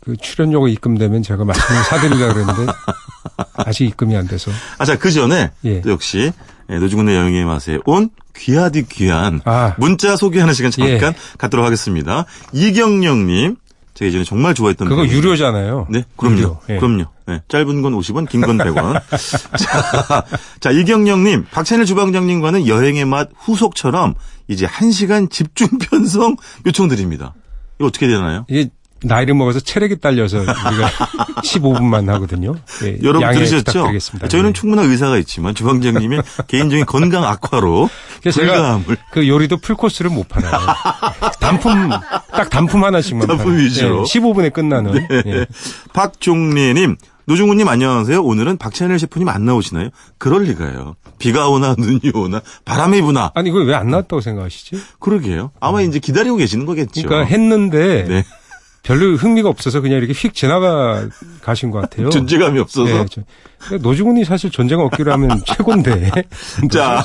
[0.00, 2.72] 그 출연료가 입금되면 제가 말씀을 사드리려고 그랬는데,
[3.54, 4.52] 아직 입금이 안 돼서.
[4.78, 5.80] 아, 자, 그 전에 예.
[5.80, 6.32] 또 역시
[6.70, 9.74] 예, 노중훈의 여행의 맛에 온 귀하디 귀한 아.
[9.78, 11.14] 문자 소개하는 시간 잠깐 예.
[11.38, 12.24] 갖도록 하겠습니다.
[12.52, 13.56] 이경영님,
[13.94, 15.16] 제가 예전에 정말 좋아했던 그거 분이에요.
[15.16, 15.86] 유료잖아요.
[15.90, 16.36] 네, 그럼요.
[16.38, 16.60] 유료.
[16.68, 16.76] 예.
[16.76, 17.04] 그럼요.
[17.26, 19.02] 네, 짧은 건 50원, 긴 건 100원.
[19.58, 20.24] 자,
[20.60, 24.14] 자, 이경영님, 박찬일 주방장님과는 여행의 맛 후속처럼
[24.46, 27.34] 이제 1시간 집중 편성 요청드립니다.
[27.78, 28.44] 이거 어떻게 되나요?
[28.48, 28.70] 이게
[29.02, 30.88] 나이를 먹어서 체력이 딸려서 우리가
[31.44, 32.54] 15분만 하거든요.
[32.84, 33.64] 예, 여러분 들으셨죠?
[33.64, 34.28] 부탁드리겠습니다.
[34.28, 34.52] 저희는 예.
[34.52, 37.88] 충분한 의사가 있지만 주방장님의 개인적인 건강 악화로
[38.32, 38.80] 제가
[39.12, 40.52] 그 요리도 풀코스를 못 팔아요.
[41.40, 41.90] 단품,
[42.32, 43.62] 딱 단품 하나씩만 단품 팔아요.
[43.62, 43.94] 위주로.
[43.94, 44.00] 네.
[44.00, 45.06] 예, 15분에 끝나는.
[45.26, 45.46] 예.
[45.92, 48.22] 박종래님, 노중훈님 안녕하세요.
[48.22, 49.90] 오늘은 박찬일 셰프님 안 나오시나요?
[50.18, 50.96] 그럴 리가요.
[51.18, 54.80] 비가 오나 눈이 오나 바람이 부나 아니, 이거 왜안 나왔다고 생각하시지?
[54.98, 55.50] 그러게요.
[55.60, 57.02] 아마 이제 기다리고 계시는 거겠죠.
[57.06, 58.24] 그러니까 했는데, 네.
[58.88, 61.06] 별로 흥미가 없어서 그냥 이렇게 휙 지나가
[61.42, 62.08] 가신 것 같아요.
[62.10, 62.90] 존재감이 없어서.
[62.90, 66.10] 네, 저- 노중훈이 사실 존재감 없기로 하면 최고인데.
[66.72, 67.04] 자,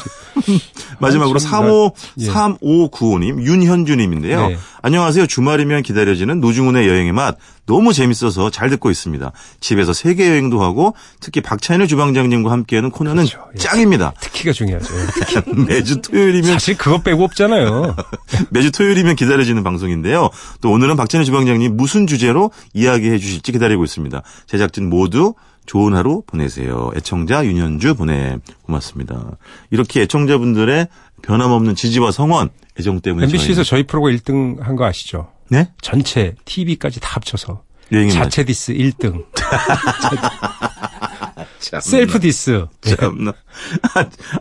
[1.00, 2.28] 마지막으로 아, 참, 35, 예.
[2.28, 4.48] 3595님, 윤현주님인데요.
[4.48, 4.58] 네.
[4.82, 5.28] 안녕하세요.
[5.28, 7.38] 주말이면 기다려지는 노중훈의 여행의 맛.
[7.66, 9.32] 너무 재밌어서 잘 듣고 있습니다.
[9.60, 13.46] 집에서 세계 여행도 하고 특히 박찬일 주방장님과 함께하는 코너는 그렇죠.
[13.56, 13.58] 예.
[13.58, 14.14] 짱입니다.
[14.20, 14.94] 특기가 중요하죠.
[15.68, 17.96] 매주 토요일이면 사실 그것 빼고 없잖아요.
[18.52, 20.30] 매주 토요일이면 기다려지는 방송인데요.
[20.62, 24.22] 또 오늘은 박찬일 주방장님 무슨 주제로 이야기해 주실지 기다리고 있습니다.
[24.48, 25.34] 제작진 모두
[25.66, 26.92] 좋은 하루 보내세요.
[26.98, 29.38] 애청자 윤현주 보내 고맙습니다.
[29.72, 30.88] 이렇게 애청자분들의
[31.22, 35.30] 변함없는 지지와 성원, 애정 때문에 MBC에서 저희 프로가 1등 한 거 아시죠?
[35.50, 35.72] 네?
[35.82, 37.64] 전체 TV까지 다 합쳐서.
[38.12, 39.26] 자체 디스 1등.
[41.82, 42.66] Self diss.
[42.98, 43.34] 참나.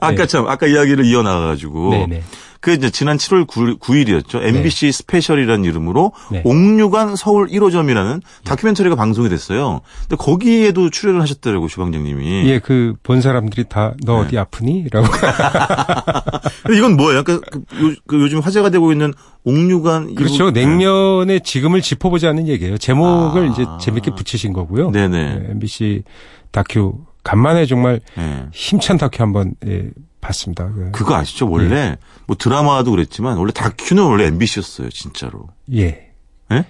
[0.01, 0.27] 아까 네.
[0.27, 2.23] 참 아까 이야기를 이어 나가 가지고 네네.
[2.63, 3.47] 그 이제 지난 7월
[3.81, 6.43] 9, 일이었죠 MBC 스페셜이라는 이름으로 네.
[6.45, 9.81] 옥류관 서울 1호점이라는 다큐멘터리가 방송이 됐어요.
[10.09, 12.49] 근데 거기에도 출연을 하셨더라고 주방장님이.
[12.49, 14.13] 예, 그 본 사람들이 다너 네.
[14.13, 14.87] 어디 아프니?
[14.93, 15.09] 라고.
[16.63, 17.19] 근데 이건 뭐예요?
[17.19, 19.13] 약간 그, 요, 그 요즘 화제가 되고 있는
[19.45, 20.45] 옥류관 그렇죠.
[20.45, 22.79] 이후- 냉면의 지금을 짚어보자는 얘기예요.
[22.79, 23.53] 제목을 아.
[23.53, 24.91] 이제 재밌게 붙이신 거고요.
[24.93, 25.19] 네네.
[25.49, 26.05] 예, MBC
[26.53, 28.47] 다큐 간만에 정말 네.
[28.53, 30.71] 힘찬 다큐 한번 예, 봤습니다.
[30.73, 31.49] 그- 그거 아시죠?
[31.51, 35.49] 원래 뭐 드라마도 그랬지만 원래 다큐는 원래 MBC였어요, 진짜로.
[35.73, 36.11] 예.
[36.53, 36.65] 예?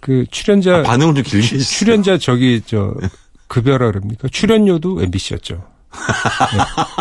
[0.00, 1.62] 그 출연자 아, 반응을 좀 길게 해주세요.
[1.64, 2.94] 출연자 저기 저
[3.48, 4.28] 급여라 그럽니까?
[4.28, 5.64] 출연료도 MBC였죠.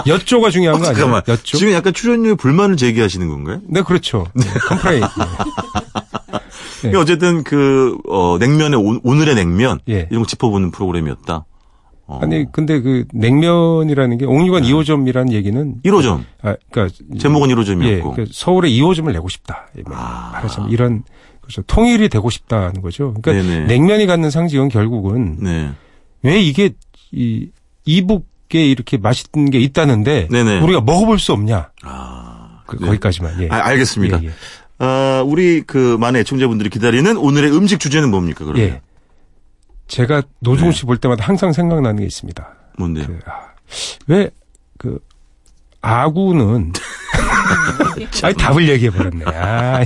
[0.06, 0.12] 네.
[0.12, 0.96] 여조가 중요한 거 아니에요?
[0.96, 1.22] 잠깐만.
[1.28, 1.58] 여조?
[1.58, 3.62] 지금 약간 출연료에 불만을 제기하시는 건가요?
[3.68, 4.26] 네, 그렇죠.
[4.34, 5.04] 네, complain.
[6.84, 6.96] 네.
[6.98, 10.08] 어쨌든 그 어, 냉면의 오, 오늘의 냉면 예.
[10.10, 11.46] 이런 거 짚어보는 프로그램이었다.
[12.08, 12.20] 어.
[12.22, 18.16] 아니 근데 그 냉면이라는 게 옥류관 2호점이라는 얘기는 1호점 아 그러니까 제목은 예, 1호점이었고.
[18.16, 19.68] 그 서울에 2호점을 내고 싶다.
[19.78, 20.32] 예, 아.
[20.34, 21.04] 말하자면 이런
[21.42, 21.62] 그렇죠.
[21.64, 23.14] 통일이 되고 싶다는 거죠.
[23.22, 23.66] 그러니까 네네.
[23.66, 25.72] 냉면이 갖는 상징은 결국은 네.
[26.22, 26.72] 왜 이게
[27.12, 27.50] 이
[27.86, 30.62] 이북 게 이렇게 맛있는 게 있다는데 네네.
[30.62, 31.72] 우리가 먹어볼 수 없냐?
[31.84, 32.86] 아, 그, 네.
[32.86, 33.42] 거기까지만.
[33.42, 33.48] 예.
[33.50, 34.22] 아, 알겠습니다.
[34.22, 34.32] 예, 예.
[34.78, 38.46] 아, 우리 그 많은 애청자분들이 기다리는 오늘의 음식 주제는 뭡니까?
[38.46, 38.82] 그러면 예.
[39.88, 42.48] 제가 노중훈 씨볼 때마다 항상 생각나는 게 있습니다.
[42.78, 43.06] 뭔데요?
[43.08, 43.50] 그, 아,
[44.08, 44.30] 왜,
[44.78, 45.00] 그,
[45.82, 46.74] 아구는,
[48.24, 49.26] 아니, 답을 얘기해 버렸네.
[49.26, 49.86] 아,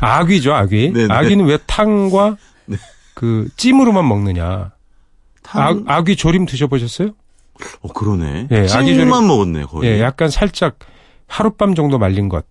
[0.00, 0.92] 아귀죠, 아귀.
[0.92, 1.12] 네네.
[1.14, 2.76] 아귀는 왜 탕과 네.
[3.14, 4.72] 그 찜으로만 먹느냐.
[5.42, 5.84] 탕?
[5.86, 7.10] 아, 아귀 조림 드셔보셨어요?
[7.82, 8.48] 어, 그러네.
[8.50, 9.90] 예, 찜만 조림- 먹었네, 거의.
[9.90, 10.78] 예, 약간 살짝
[11.26, 12.44] 하룻밤 정도 말린 것.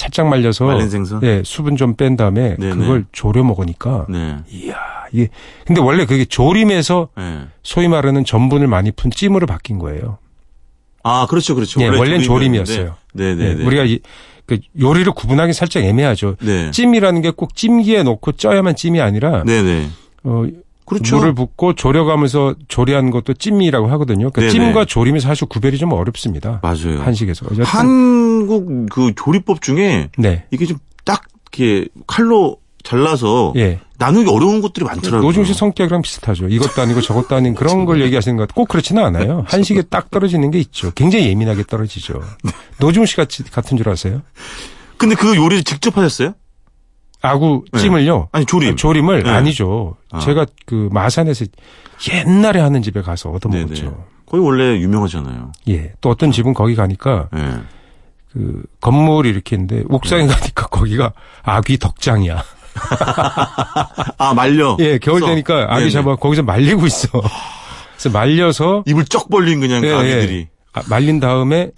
[0.00, 1.22] 살짝 말려서 말린 생선?
[1.22, 2.74] 예, 수분 좀 뺀 다음에 네네.
[2.74, 4.36] 그걸 조려 먹으니까 네.
[4.50, 4.76] 이야,
[5.12, 5.28] 이게
[5.66, 7.40] 근데 원래 그게 조림에서 예.
[7.62, 10.18] 소위 말하는 전분을 많이 푼 찜으로 바뀐 거예요.
[11.02, 11.80] 아, 그렇죠, 그렇죠.
[11.82, 12.22] 예, 원래는.
[12.22, 12.94] 조림이었어요.
[13.14, 13.44] 네네.
[13.44, 13.64] 예, 네.
[13.64, 13.98] 우리가 이,
[14.46, 16.36] 그 요리를 구분하기 살짝 애매하죠.
[16.40, 16.70] 네.
[16.70, 19.88] 찜이라는 게 꼭 찜기에 넣고 쪄야만 찜이 아니라 네네.
[20.24, 20.44] 어,
[20.90, 21.16] 그렇죠.
[21.16, 24.30] 물을 붓고 졸여가면서 조리하는 것도 찜이라고 하거든요.
[24.30, 24.52] 그러니까.
[24.52, 26.60] 찜과 조림이 사실 구별이 좀 어렵습니다.
[26.62, 27.00] 맞아요.
[27.02, 27.46] 한식에서.
[27.64, 30.44] 한국 그 조리법 중에 네.
[30.50, 31.22] 이게 좀 딱
[31.52, 33.80] 이렇게 칼로 잘라서 예.
[33.98, 35.22] 나누기 어려운 것들이 많더라고요.
[35.26, 36.48] 노중 씨 성격이랑 비슷하죠.
[36.48, 39.44] 이것도 아니고 저것도 아닌 그런 걸 얘기하시는 것 같고 꼭 그렇지는 않아요.
[39.46, 40.90] 한식에 딱 떨어지는 게 있죠.
[40.92, 42.22] 굉장히 예민하게 떨어지죠.
[42.80, 44.22] 노중 씨 같이 같은 줄 아세요?
[44.96, 46.34] 근데 그 요리를 직접 하셨어요?
[47.22, 47.80] 아구 네.
[47.80, 48.28] 찜을요.
[48.32, 48.72] 아니 조림.
[48.72, 49.30] 아, 조림을 네.
[49.30, 49.96] 아니죠.
[50.10, 50.20] 아.
[50.20, 51.44] 제가 그 마산에서
[52.12, 53.64] 옛날에 하는 집에 가서 얻어 네네.
[53.64, 54.04] 먹었죠.
[54.26, 55.52] 거기 원래 유명하잖아요.
[55.68, 55.92] 예.
[56.00, 57.52] 또 어떤 집은 거기 가니까 예.
[58.32, 60.28] 그 건물이 이렇게 있는데 옥상에 네.
[60.32, 62.42] 가니까 거기가 아귀 덕장이야.
[64.18, 64.76] 아 말려.
[64.80, 65.90] 예, 겨울 그래서- 되니까 아귀 네네.
[65.90, 67.08] 잡아 거기서 말리고 있어.
[67.92, 70.48] 그래서 말려서 입을 쩍 벌린 그냥 예, 아기들이.
[70.72, 71.70] 아, 말린 다음에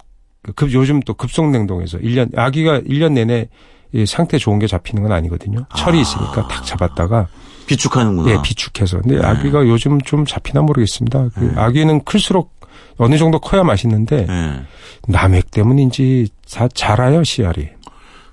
[0.43, 3.49] 그급 요즘 또 급속 냉동에서 1년 아기가 1년 내내
[3.93, 5.65] 이 상태 좋은 게 잡히는 건 아니거든요.
[5.75, 7.27] 철이 있으니까 탁 잡았다가
[7.67, 8.31] 비축하는구나.
[8.31, 8.99] 예, 비축해서.
[9.01, 9.25] 근데 네.
[9.25, 11.29] 아귀가 요즘 좀 잡히나 모르겠습니다.
[11.35, 12.53] 그 아귀는 클수록
[12.97, 14.61] 어느 정도 커야 맛있는데 예.
[15.07, 17.69] 남획 때문인지 자, 자라요 씨알이.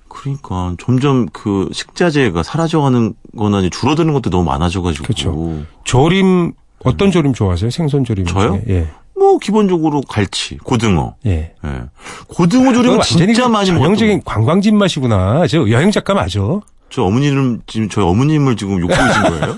[0.09, 5.05] 그러니까 점점 그 식자재가 사라져가는 거나 줄어드는 것도 너무 많아져가지고.
[5.05, 5.65] 그렇죠.
[5.85, 6.53] 조림
[6.85, 7.71] 어떤 조림 좋아하세요?
[7.71, 8.61] 생선 조림 저요?
[8.69, 8.89] 예.
[9.21, 11.15] 뭐 기본적으로 갈치, 고등어.
[11.27, 11.53] 예.
[11.63, 11.83] 예.
[12.27, 15.47] 고등어 조림은 그건 완전히 진짜 그 많이 전형적인 먹었던 관광집 맛이구나.
[15.47, 16.41] 저 여행 작가 맞아.
[16.89, 19.57] 저 어머니를 지금 저희 어머님을 지금 욕보고 계신 거예요?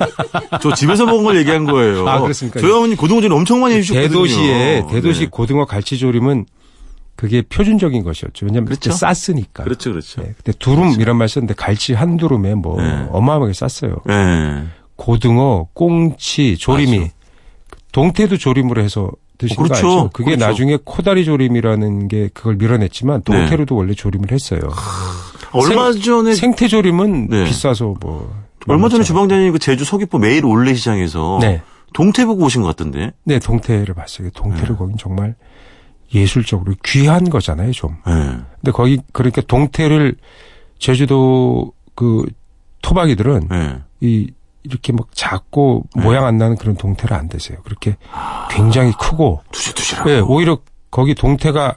[0.61, 2.09] 저 집에서 먹은 걸 얘기한 거예요.
[2.09, 2.61] 아, 그렇습니까?
[2.61, 4.09] 저희 어머니 고등어 조림 엄청 많이 해주셨거든요.
[4.09, 5.27] 대도시에 대도시 네.
[5.31, 6.47] 고등어 갈치 조림은
[7.15, 8.47] 그게 표준적인 것이었죠.
[8.47, 8.91] 왜냐하면 그렇죠.
[8.91, 9.63] 쌌으니까.
[9.63, 10.23] 그렇죠, 그렇죠.
[10.23, 13.07] 네, 그때 두름 이런 말 썼는데 갈치 한 두름에 뭐 네.
[13.13, 13.99] 어마어마하게 쌌어요.
[14.11, 14.65] 예.
[14.97, 17.11] 고등어, 꽁치, 조림이 맞아.
[17.93, 19.87] 동태도 조림으로 해서 드신 어, 그렇죠.
[19.87, 20.11] 거 알죠?
[20.13, 20.47] 그게 그렇죠.
[20.47, 23.39] 나중에 코다리 조림이라는 게 그걸 밀어냈지만 네.
[23.39, 24.61] 동태로도 원래 조림을 했어요.
[25.53, 27.45] 얼마 전에 생 태 조림은 네.
[27.45, 28.35] 비싸서 뭐
[28.69, 31.51] 얼마 전에 만만치 주방장님이 그 제주 서귀포 매일 올레 시장에서 않아요.
[31.51, 33.13] 네, 동태 보고 오신 것 같던데.
[33.25, 34.31] 네 동태를 봤어요.
[34.31, 34.75] 동태를 네.
[34.77, 35.35] 거긴 정말
[36.15, 37.97] 예술적으로 귀한 거잖아요, 좀.
[38.07, 38.13] 예.
[38.13, 40.15] 근데 거기 그러니까 동태를
[40.79, 42.25] 제주도 그
[42.83, 43.79] 토박이들은 예.
[44.01, 44.31] 이
[44.65, 46.03] 이렇게 막 작고 네.
[46.03, 47.59] 모양 안 나는 그런 동태를 안 드세요.
[47.65, 47.97] 그렇게
[48.51, 50.11] 굉장히 크고 두실두실하고.
[50.11, 50.59] 예, 오히려
[50.91, 51.77] 거기 동태가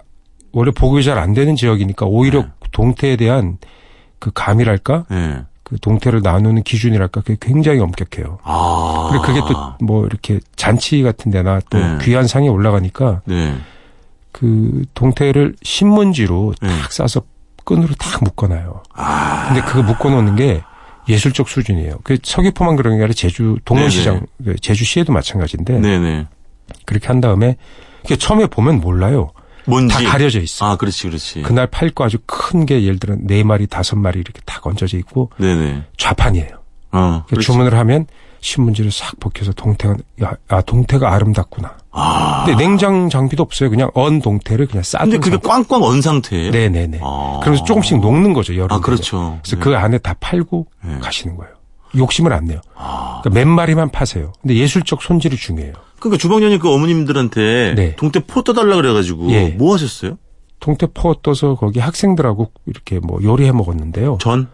[0.51, 2.47] 원래 보급이 잘 안 되는 지역이니까 오히려 네.
[2.71, 3.57] 동태에 대한
[4.19, 5.43] 그 감이랄까 예.
[5.63, 8.37] 그 동태를 나누는 기준이랄까 그게 굉장히 엄격해요.
[8.43, 9.07] 아.
[9.09, 11.97] 그리고 그게 또 뭐 이렇게 잔치 같은 데나 또 네.
[12.01, 13.55] 귀한 상에 올라가니까 네.
[14.31, 16.67] 그 동태를 신문지로 네.
[16.81, 17.21] 탁 싸서
[17.63, 18.83] 끈으로 탁 묶어놔요.
[18.93, 19.45] 아.
[19.47, 20.61] 근데 그거 묶어놓는 게
[21.07, 21.99] 예술적 수준이에요.
[22.03, 26.27] 그 서귀포만 그런 게 아니라 제주 동문시장, 그 제주시에도 마찬가지인데 네네.
[26.85, 27.57] 그렇게 한 다음에
[28.01, 29.31] 그게 처음에 보면 몰라요.
[29.67, 29.95] 뭔지.
[29.95, 30.65] 다 가려져 있어.
[30.65, 31.41] 아, 그렇지, 그렇지.
[31.41, 34.97] 그날 팔 거 아주 큰 게 예를 들어 네 마리, 다섯 마리 이렇게 딱 얹어져
[34.99, 35.83] 있고 네네.
[35.97, 36.49] 좌판이에요.
[36.91, 37.23] 어.
[37.25, 37.45] 그 그렇지.
[37.47, 38.05] 주문을 하면
[38.41, 41.74] 신문지를 싹 벗겨서 동태가 야, 아 동태가 아름답구나.
[41.97, 42.43] 아.
[42.45, 43.69] 근데 냉장 장비도 없어요.
[43.69, 45.47] 그냥 언 동태를 그냥 싸둔 근데 그게 상태.
[45.47, 46.51] 꽝꽝 언 상태예요?
[46.51, 46.99] 네네네.
[47.01, 47.39] 아.
[47.41, 48.55] 그래서 조금씩 녹는 거죠.
[48.55, 48.75] 여름.
[48.75, 49.39] 아, 그렇죠.
[49.41, 49.61] 그래서 네.
[49.61, 50.99] 그 안에 다 팔고 네.
[50.99, 51.53] 가시는 거예요.
[51.95, 52.59] 욕심을 안 내요.
[52.75, 53.21] 아.
[53.23, 54.33] 그러니까 몇 마리만 파세요.
[54.41, 55.73] 근데 예술적 손질이 중요해요.
[55.99, 57.95] 그러니까 주방장님 그 어머님들한테 네.
[57.95, 59.49] 동태 포 떠달라 그래가지고 예.
[59.49, 60.17] 뭐 하셨어요?
[60.59, 64.17] 동태 포 떠서 거기 학생들하고 이렇게 뭐 요리해 먹었는데요.
[64.19, 64.49] 전?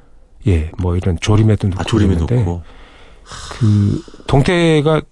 [0.47, 2.62] 예, 뭐 이런 조림에도 넣고 아, 조림에 넣고.
[3.51, 5.06] 그 동태가 뜨,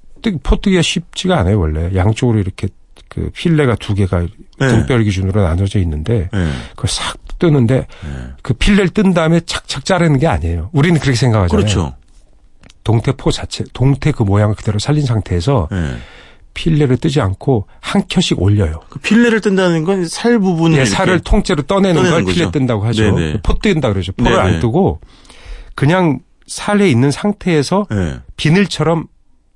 [0.44, 2.68] 포뜨기가 쉽지가 않아요 원래 양쪽으로 이렇게
[3.08, 4.22] 그 필레가 두 개가
[4.60, 4.68] 네.
[4.68, 6.52] 등뼈 기준으로 나눠져 있는데 네.
[6.72, 8.10] 그걸 싹 뜨는데 네.
[8.44, 10.70] 그 필레를 뜬 다음에 착착 자르는 게 아니에요.
[10.74, 11.58] 우리는 그렇게 생각하잖아요.
[11.66, 11.96] 그렇죠.
[12.84, 15.96] 동태포 자체, 동태 그 모양을 그대로 살린 상태에서 네.
[16.54, 18.82] 필레를 뜨지 않고 한 켜씩 올려요.
[18.90, 22.36] 그 필레를 뜬다는 건 살 부분을 예, 이렇게 살을 통째로 떠내는 떠내는 걸 거죠.
[22.36, 23.16] 필레 뜬다고 하죠.
[23.16, 23.40] 네네.
[23.44, 24.12] 포 뜬다 그러죠.
[24.14, 24.44] 포를 네네.
[24.56, 25.00] 안 뜨고
[25.76, 28.18] 그냥 살에 있는 상태에서 네.
[28.36, 29.06] 비늘처럼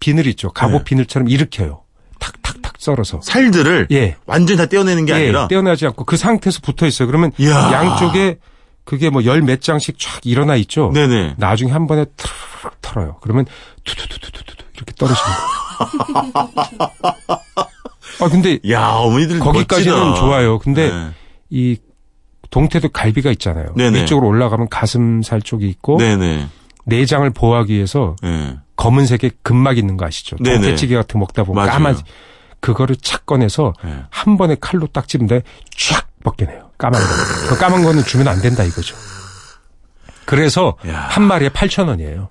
[0.04, 0.50] 비늘 있죠.
[0.52, 0.84] 갑옷 네.
[0.84, 1.82] 비늘처럼 일으켜요.
[2.20, 3.22] 탁탁탁 썰어서.
[3.24, 4.18] 살들을 예.
[4.26, 7.06] 완전히 다 떼어내는 게 예, 아니라 떼어나지 않고 그 상태에서 붙어 있어요.
[7.08, 7.72] 그러면 이야.
[7.72, 8.38] 양쪽에
[8.84, 10.92] 그게 뭐 열 몇 장씩 쫙 일어나 있죠.
[10.94, 11.36] 네네.
[11.38, 13.18] 나중에 한 번에 트르륵 털어요.
[13.22, 13.46] 그러면
[13.86, 15.38] 투투투투투투 이렇게 거예요.
[18.22, 20.20] 아 근데 야 어머니들 거기까지는 멋지다.
[20.20, 20.60] 좋아요.
[20.60, 21.10] 근데 네.
[21.50, 21.78] 이
[22.50, 23.74] 동태도 갈비가 있잖아요.
[23.78, 24.04] 네네.
[24.04, 26.48] 이쪽으로 올라가면 가슴살 쪽이 있고 네네.
[26.86, 28.58] 내장을 보호하기 위해서 네.
[28.76, 30.36] 검은색의 근막 있는 거 아시죠?
[30.38, 31.72] 동태찌개 같은 거 먹다 보면 맞아요.
[31.78, 31.98] 까만
[32.60, 34.04] 그거를 착 꺼내서 네.
[34.10, 35.44] 한 번에 칼로 딱 집는데
[35.78, 36.72] 쫙 벗겨내요.
[36.78, 37.08] 까만 거.
[37.50, 38.96] 그 까만 거는 주면 안 된다 이거죠.
[40.26, 41.08] 그래서 야.
[41.10, 42.30] 한 마리에 8천 원이에요.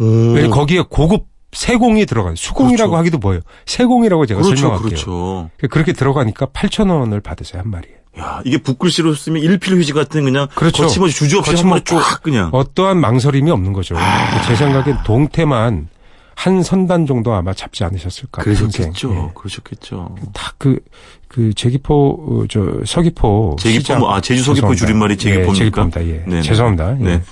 [0.00, 0.04] 오.
[0.04, 2.34] 왜냐면 거기에 고급 세공이 들어가요.
[2.34, 2.98] 수공이라고 그렇죠.
[2.98, 3.40] 하기도 뭐예요.
[3.66, 4.88] 세공이라고 제가 그렇죠, 설명할게요.
[4.88, 5.50] 그렇죠.
[5.70, 7.94] 그렇게 들어가니까 8천 원을 받으세요 한 마리에.
[8.18, 10.84] 야, 이게 붓글씨로 쓰면 일필휘지 같은 그냥 그렇죠.
[10.84, 12.50] 거침없이 주저없이 거침없고 쫙 그냥.
[12.52, 13.96] 어떠한 망설임이 없는 거죠.
[13.98, 14.40] 아.
[14.42, 15.88] 제 생각엔 동태만
[16.36, 18.42] 한 선단 정도 아마 잡지 않으셨을까.
[18.42, 19.14] 그러셨겠죠.
[19.14, 19.30] 예.
[19.34, 20.16] 그러셨겠죠.
[20.32, 20.80] 다그
[21.28, 23.98] 그 제기포 어, 저 서귀포 제기포 시장.
[24.00, 24.86] 뭐, 아, 제주 서귀포 죄송합니다.
[24.86, 25.52] 줄임말이 제기포입니까?
[25.52, 26.06] 예, 제기포입니다.
[26.36, 26.42] 예.
[26.42, 27.00] 죄송합니다.
[27.00, 27.04] 예.
[27.04, 27.22] 네.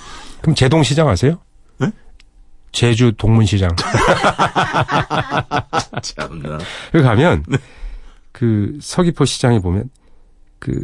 [0.41, 1.37] 그럼 제동 시장 아세요?
[1.79, 1.89] 네?
[2.71, 3.69] 제주 동문시장.
[6.01, 6.59] 참나.
[6.93, 7.57] 여기 가면 네.
[8.31, 9.89] 그 서귀포 시장에 보면
[10.63, 10.79] 그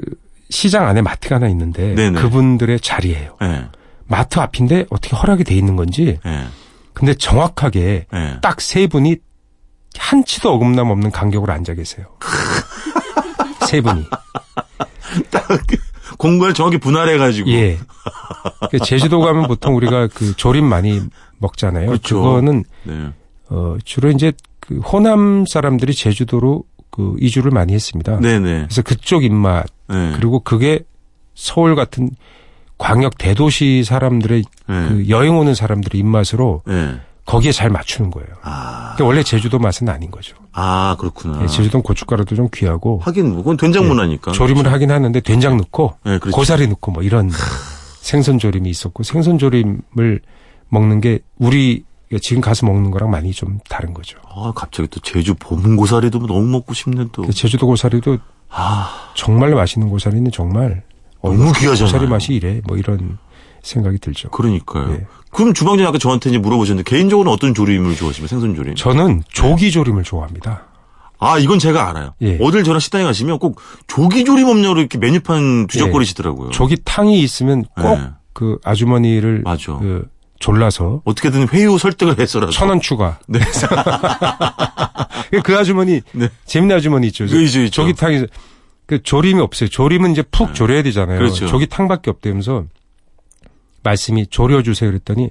[0.50, 2.22] 시장 안에 마트가 하나 있는데 네네.
[2.22, 3.38] 그분들의 자리예요.
[3.42, 3.70] 예,
[4.08, 6.44] 마트 앞인데 어떻게 허락이 돼 있는 건지 예,
[6.92, 8.40] 근데 정확하게 예.
[8.42, 9.16] 딱세 분이
[9.98, 12.08] 한치도 어긋남 없는 간격으로 앉아 계세요.
[13.68, 14.04] 세 분이.
[16.20, 17.50] 공간을 정확히 분할해가지고.
[17.52, 17.80] 예.
[18.70, 21.02] 그 제주도 가면 보통 우리가 그 조림 많이
[21.38, 21.88] 먹잖아요.
[21.88, 22.22] 그렇죠.
[22.22, 23.08] 거는 네.
[23.50, 26.66] 어 주로 이제 그 호남 사람들이 제주도로
[27.00, 28.20] 그 이주를 많이 했습니다.
[28.20, 28.66] 네네.
[28.66, 30.12] 그래서 그쪽 입맛 네.
[30.18, 30.82] 그리고 그게
[31.34, 32.10] 서울 같은
[32.78, 34.88] 광역 대도시 사람들의 네.
[34.90, 37.00] 그 여행 오는 사람들의 입맛으로 네.
[37.26, 38.28] 거기에 잘 맞추는 거예요.
[38.42, 40.36] 아, 그러니까 원래 제주도 맛은 아닌 거죠.
[40.52, 41.42] 아, 그렇구나.
[41.44, 44.34] 예, 제주도는 고춧가루도 좀 귀하고 하긴, 뭐 그건 된장 문화니까.
[44.34, 46.36] 조림을 하긴 하는데 된장 넣고 네, 그렇죠.
[46.36, 47.30] 고사리 넣고 뭐 이런
[48.02, 50.20] 생선 조림이 있었고 생선 조림을
[50.70, 51.84] 먹는 게 우리
[52.18, 54.18] 지금 가서 먹는 거랑 많이 좀 다른 거죠.
[54.28, 57.22] 아, 갑자기 또 제주 봄 고사리도 너무 먹고 싶네, 또.
[57.22, 58.18] 그 제주도 고사리도
[58.50, 60.84] 아, 정말 맛있는 고사리는 정말
[61.22, 61.92] 어, 너무 귀하잖아요.
[61.92, 63.20] 고사리 맛이 이래 뭐 이런
[63.62, 64.30] 생각이 들죠.
[64.30, 64.92] 그러니까요.
[64.94, 65.06] 예.
[65.32, 68.74] 그럼 주방장님 아까 저한테 이제 물어보셨는데, 개인적으로는 어떤 조림을 좋아하시면 생선 조림?
[68.76, 70.66] 저는 조기 조림을 좋아합니다.
[71.20, 72.14] 아, 이건 제가 알아요.
[72.22, 72.40] 예.
[72.42, 76.50] 어딜 저랑 식당에 가시면 꼭 조기 조림 없냐고 이렇게 메뉴판 주적거리시더라고요.
[76.52, 78.10] 조기 탕이 있으면 꼭 예.
[78.34, 79.78] 그 아주머니를 맞아.
[79.78, 80.08] 그
[80.40, 82.52] 졸라서 어떻게든 회유 설득을 했어라도.
[82.52, 83.20] 천 원 추가.
[83.28, 83.40] 네.
[85.44, 86.30] 그 아주머니 네.
[86.46, 87.26] 재밌는 아주머니 있죠.
[87.28, 87.84] 그 있죠, 있죠.
[87.84, 88.26] 조기탕이
[88.86, 89.70] 그 조림이 없어요.
[89.70, 91.20] 조림은 이제 푹 졸여야 되잖아요.
[91.20, 91.48] 그렇죠.
[91.48, 92.64] 조기탕밖에 없다면서
[93.84, 95.30] 말씀이 졸여 주세요 그랬더니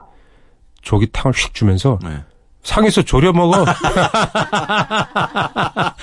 [0.83, 2.23] 조기탕을 휙 주면서 네.
[2.62, 3.64] 상에서 졸여 먹어.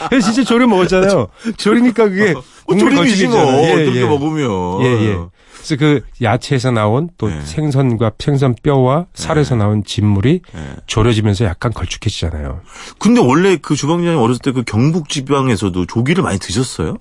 [0.10, 1.28] 그래서 진짜 졸여 먹었잖아요.
[1.58, 2.34] 졸이니까 그게
[2.68, 3.38] 뭐 조림이지 뭐.
[3.64, 4.06] 예, 예.
[4.06, 4.82] 먹으면.
[4.82, 5.18] 예, 예.
[5.56, 7.42] 그래서 그 야채에서 나온 또 네.
[7.44, 10.76] 생선과 생선 뼈와 살에서 나온 진물이 예.
[10.86, 12.62] 졸여지면서 약간 걸쭉해지잖아요.
[13.00, 16.98] 근데 원래 그 주방장님 어렸을 때 그 경북 지방에서도 조기를 많이 드셨어요?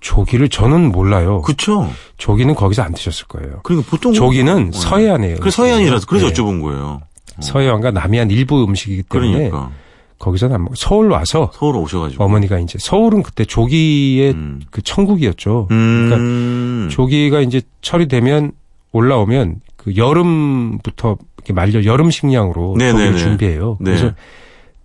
[0.00, 1.40] 조기를 저는 몰라요.
[1.42, 1.90] 그쵸?
[2.18, 3.60] 조기는 거기서 안 드셨을 거예요.
[3.62, 4.12] 그러니까 보통.
[4.12, 4.78] 조기는 네.
[4.78, 5.36] 서해안이에요.
[5.38, 6.32] 그래 서해안이라서 그래서 네.
[6.32, 7.00] 여쭤본 거예요.
[7.40, 9.70] 서해안과 남해안 일부 음식이기 때문에 그러니까.
[10.18, 12.24] 거기서는 안 먹고 서울 와서 서울 오셔가지고.
[12.24, 14.60] 어머니가 이제 서울은 그때 조기의 음.
[14.70, 15.68] 그 천국이었죠.
[15.70, 16.08] 음.
[16.08, 18.52] 그러니까 조기가 이제 철이 되면
[18.92, 22.76] 올라오면 그 여름부터 이렇게 말려 여름 식량으로.
[22.78, 23.76] 조기를 준비해요.
[23.80, 23.92] 네.
[23.92, 24.14] 그래서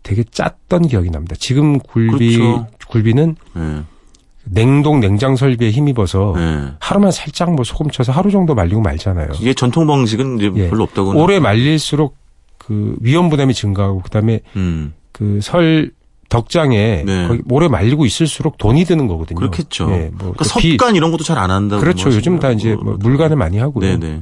[0.04, 1.36] 되게 짰던 기억이 납니다.
[1.40, 2.68] 지금 굴비 그렇죠.
[2.90, 3.82] 굴비는 네.
[4.44, 6.68] 냉동 냉장 설비에 힘입어서 네.
[6.80, 9.30] 하루만 살짝 뭐 소금 쳐서 하루 정도 말리고 말잖아요.
[9.40, 10.70] 이게 전통 방식은 이제 예.
[10.70, 11.14] 별로 없다고.
[11.22, 12.18] 오래 말릴수록
[12.58, 14.94] 그 위험 부담이 증가하고 그다음에 음.
[15.12, 15.92] 그 설
[16.30, 17.28] 덕장에 네.
[17.28, 19.38] 거기 오래 말리고 있을수록 돈이 드는 거거든요.
[19.40, 19.90] 그렇겠죠.
[19.92, 21.82] 예, 뭐 그러니까 비- 섭간 이런 것도 잘 안 한다고.
[21.82, 22.10] 그렇죠.
[22.10, 23.86] 요즘 다 이제 뭐 물간을 많이 하고요.
[23.86, 24.22] 네네.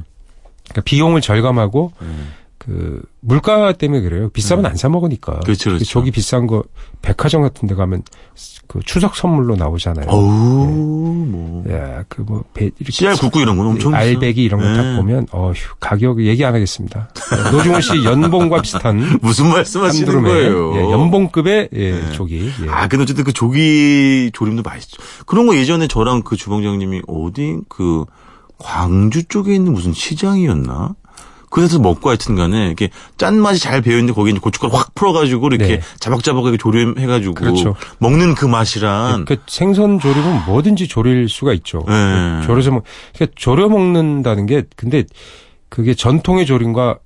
[0.64, 2.28] 그러니까 비용을 절감하고 음.
[2.62, 4.28] 그 물가 때문에 그래요.
[4.28, 5.40] 비싸면 안 사 먹으니까.
[5.40, 5.84] 그렇죠, 그렇죠.
[5.86, 6.62] 조기 비싼 거
[7.00, 8.02] 백화점 같은 데 가면
[8.66, 10.06] 그 추석 선물로 나오잖아요.
[10.08, 11.64] 어우, 뭐.
[11.72, 13.94] 야, 그뭐 이렇게 씨알 굵고 이런 건 엄청.
[13.94, 14.96] 알배기 이런 거딱 네.
[14.96, 17.08] 보면 어휴, 가격 얘기 안 하겠습니다.
[17.50, 20.76] 노중훈 씨 연봉과 비슷한 무슨 말씀하시는 거예요?
[20.76, 22.12] 예, 연봉급의 예, 네.
[22.12, 22.50] 조기.
[22.62, 22.68] 예.
[22.68, 25.02] 아, 근데 어쨌든 그 조기 조림도 맛있죠.
[25.24, 28.04] 그런 거 예전에 저랑 그 주방장님이 어디 그
[28.58, 30.94] 광주 쪽에 있는 무슨 시장이었나?
[31.50, 35.80] 그래서 먹고 하여튼 간에 이렇게 짠맛이 잘 배어있는데 거기에 이제 고춧가루 확 풀어가지고 이렇게 네.
[35.98, 37.74] 자박자박하게 조림해가지고 그렇죠.
[37.98, 41.84] 먹는 그 맛이란 그 생선 조림은 뭐든지 조릴 수가 있죠.
[41.88, 42.40] 네.
[42.46, 42.84] 조려서 먹,
[43.14, 45.04] 그러니까 조려 먹는다는 게 근데
[45.68, 46.98] 그게 전통의 조림과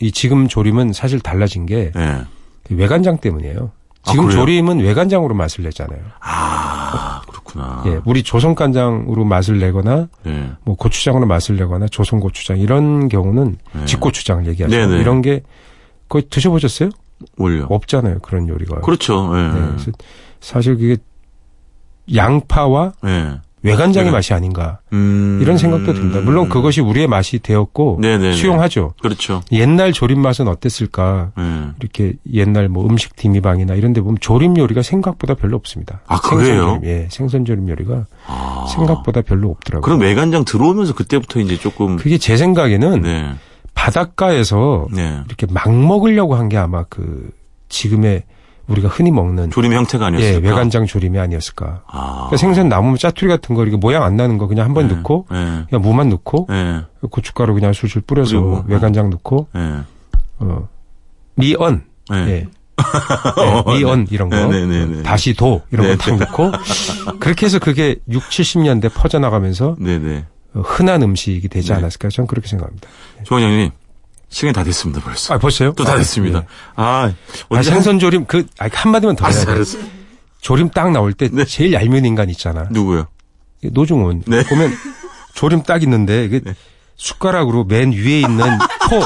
[0.00, 2.24] 이 지금 조림은 사실 달라진 게 예.
[2.70, 3.72] 외간장 때문이에요.
[4.04, 4.40] 지금 그래요?
[4.40, 6.00] 조림은 외간장으로 맛을 내잖아요.
[6.20, 7.22] 아,
[7.54, 7.82] 그렇구나.
[7.86, 10.52] 예, 우리 조선 간장으로 맛을 내거나 예.
[10.64, 13.84] 뭐 고추장으로 맛을 내거나 조선 고추장 이런 경우는 네.
[13.86, 14.74] 직고추장을 얘기하죠.
[14.74, 15.00] 네네.
[15.00, 15.42] 이런 게
[16.08, 16.90] 거의 드셔보셨어요?
[17.38, 17.66] 뭘요?
[17.70, 18.80] 없잖아요 그런 요리가.
[18.80, 19.30] 그렇죠.
[19.34, 19.42] 예.
[19.58, 19.92] 네,
[20.40, 20.96] 사실 그게
[22.14, 23.40] 양파와 예.
[23.64, 24.12] 외간장의 네.
[24.12, 25.38] 맛이 아닌가 음.
[25.40, 26.20] 이런 생각도 듭니다.
[26.20, 28.34] 물론 그것이 우리의 맛이 되었고 네네네.
[28.34, 28.92] 수용하죠.
[29.00, 29.42] 그렇죠.
[29.52, 31.32] 옛날 조림 맛은 어땠을까?
[31.38, 31.42] 예.
[31.80, 36.02] 이렇게 옛날 뭐 음식 디미방이나 이런 데 보면 조림 요리가 생각보다 별로 없습니다.
[36.06, 36.44] 아, 그래요?
[36.44, 38.66] 생선조림, 예, 생선 조림 요리가 아.
[38.74, 39.82] 생각보다 별로 없더라고요.
[39.82, 43.32] 그럼 외간장 들어오면서 그때부터 이제 조금 그게 제 생각에는 네.
[43.74, 45.20] 바닷가에서 네.
[45.26, 47.30] 이렇게 막 먹으려고 한 게 아마 그
[47.70, 48.22] 지금의
[48.66, 50.48] 우리가 흔히 먹는 조림의 형태가 예, 아니었을까?
[50.48, 51.82] 외간장 조림이 아니었을까.
[51.86, 52.12] 아.
[52.14, 54.94] 그러니까 생선 남으면 짜투리 같은 거 이렇게 모양 안 나는 거 그냥 한번 네.
[54.94, 55.64] 넣고 예.
[55.68, 56.82] 그냥 무만 넣고 예.
[57.10, 59.80] 고춧가루 그냥 술술 뿌려서 그리고, 외간장 넣고 예.
[60.38, 60.68] 어
[61.34, 62.16] 미언 예.
[62.16, 62.46] 예.
[63.68, 65.02] 예, 미언 이런 거 네네네네.
[65.02, 66.52] 다시 도 이런 네, 거딱 넣고
[67.20, 70.24] 그렇게 해서 그게 6, 70년대 퍼져나가면서 네네.
[70.54, 71.74] 어, 흔한 음식이 되지 네.
[71.74, 72.88] 않았을까 저는 그렇게 생각합니다.
[73.24, 73.70] 조원장님
[74.28, 75.34] 시간이 다 됐습니다 벌써.
[75.34, 75.72] 아 벌써요?
[75.76, 76.40] 또 다 됐습니다.
[76.40, 76.46] 네.
[76.76, 77.12] 아,
[77.50, 79.78] 아, 생선조림 그 아, 한마디만 더 해야 알았어.
[80.40, 81.44] 조림 딱 나올 때 네.
[81.44, 82.66] 제일 얄미운 인간 있잖아.
[82.70, 83.06] 누구요?
[83.62, 84.24] 노중훈.
[84.26, 84.44] 네.
[84.44, 84.72] 보면
[85.34, 86.40] 조림 딱 있는데 이게
[86.96, 88.58] 숟가락으로 맨 위에 있는
[88.90, 89.00] 포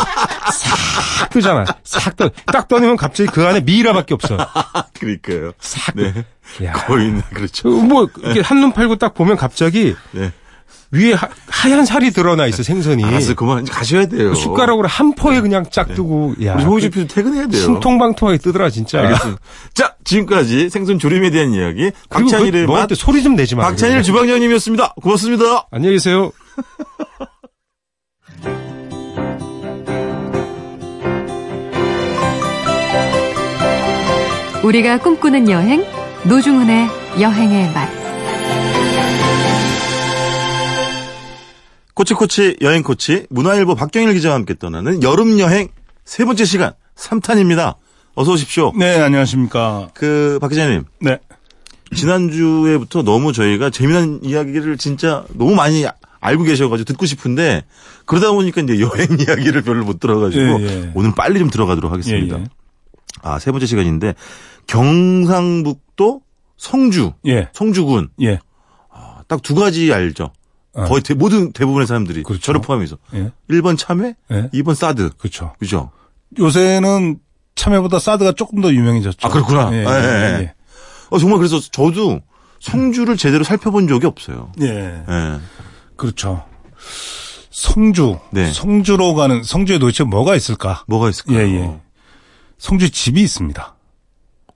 [0.50, 1.64] 싹 뜨잖아.
[1.84, 2.30] 싹 떠.
[2.46, 4.36] 딱 떠내면 갑자기 그 안에 미이라밖에 없어.
[4.98, 5.52] 그러니까요.
[5.60, 5.94] 싹.
[5.94, 6.24] 네.
[6.64, 6.72] 야.
[6.72, 7.68] 거의 네, 그렇죠.
[7.68, 10.32] 어, 뭐 이렇게 한눈 팔고 딱 보면 갑자기 네.
[10.90, 13.04] 위에 하, 하얀 살이 드러나 있어 생선이.
[13.04, 14.30] 알았어, 그만 이제 가셔야 돼요.
[14.30, 16.54] 그 숟가락으로 한 포에 그냥 쫙 뜨고 야.
[16.54, 17.60] 우리 홍희주 PD 퇴근해야 돼요.
[17.60, 19.00] 신통방통하게 뜨더라 진짜.
[19.00, 19.40] 알겠습니다.
[19.74, 23.64] 자, 지금까지 생선 조림에 대한 이야기 그리고 박찬일의 그 먹을 맛때 소리 좀 내지 마.
[23.64, 24.94] 박찬일 주방장님이었습니다.
[25.02, 25.66] 고맙습니다.
[25.70, 26.32] 안녕히 계세요.
[34.64, 35.84] 우리가 꿈꾸는 여행
[36.24, 36.88] 노중훈의
[37.20, 37.97] 여행의 맛.
[41.98, 45.66] 코치코치 여행 코치 문화일보 박경일 기자와 함께 떠나는 여름 여행
[46.04, 47.74] 세 번째 시간 3탄입니다.
[48.14, 48.72] 어서 오십시오.
[48.76, 49.88] 네, 안녕하십니까.
[49.94, 51.18] 그 박 기자님 네.
[51.96, 55.84] 지난주에부터 너무 저희가 재미난 이야기를 진짜 너무 많이
[56.20, 57.64] 알고 계셔가지고 듣고 싶은데
[58.04, 60.92] 그러다 보니까 이제 여행 이야기를 별로 못 들어가지고 예, 예.
[60.94, 62.38] 오늘 빨리 좀 들어가도록 예, 하겠습니다.
[62.38, 62.44] 예.
[63.22, 64.14] 아, 세 번째 시간인데
[64.68, 66.20] 경상북도
[66.56, 67.48] 성주, 예.
[67.52, 68.38] 성주군 예.
[69.26, 70.30] 딱두 가지 알죠.
[70.78, 70.84] 아.
[70.84, 72.40] 거의 대, 모든 대부분의 사람들이 그렇죠.
[72.42, 73.32] 저를 포함해서 예.
[73.50, 74.48] 1번 참외, 예.
[74.54, 75.10] 2번 사드.
[75.18, 75.52] 그렇죠.
[75.58, 75.90] 그죠?
[76.38, 77.18] 요새는
[77.56, 79.26] 참외보다 사드가 조금 더 유명해졌죠.
[79.26, 79.70] 아, 그렇구나.
[79.72, 79.78] 예.
[79.78, 80.54] 예, 예, 예.
[81.10, 82.20] 어, 정말 그래서 저도
[82.60, 84.52] 성주를 제대로 살펴본 적이 없어요.
[84.60, 84.66] 예.
[84.66, 85.04] 예.
[85.08, 85.38] 예.
[85.96, 86.44] 그렇죠.
[87.50, 88.18] 성주.
[88.30, 88.52] 네.
[88.52, 90.84] 성주로 가는 성주에 도대체 뭐가 있을까?
[90.86, 91.38] 뭐가 있을까요?
[91.38, 91.80] 예, 예.
[92.58, 93.74] 성주에 집이 있습니다.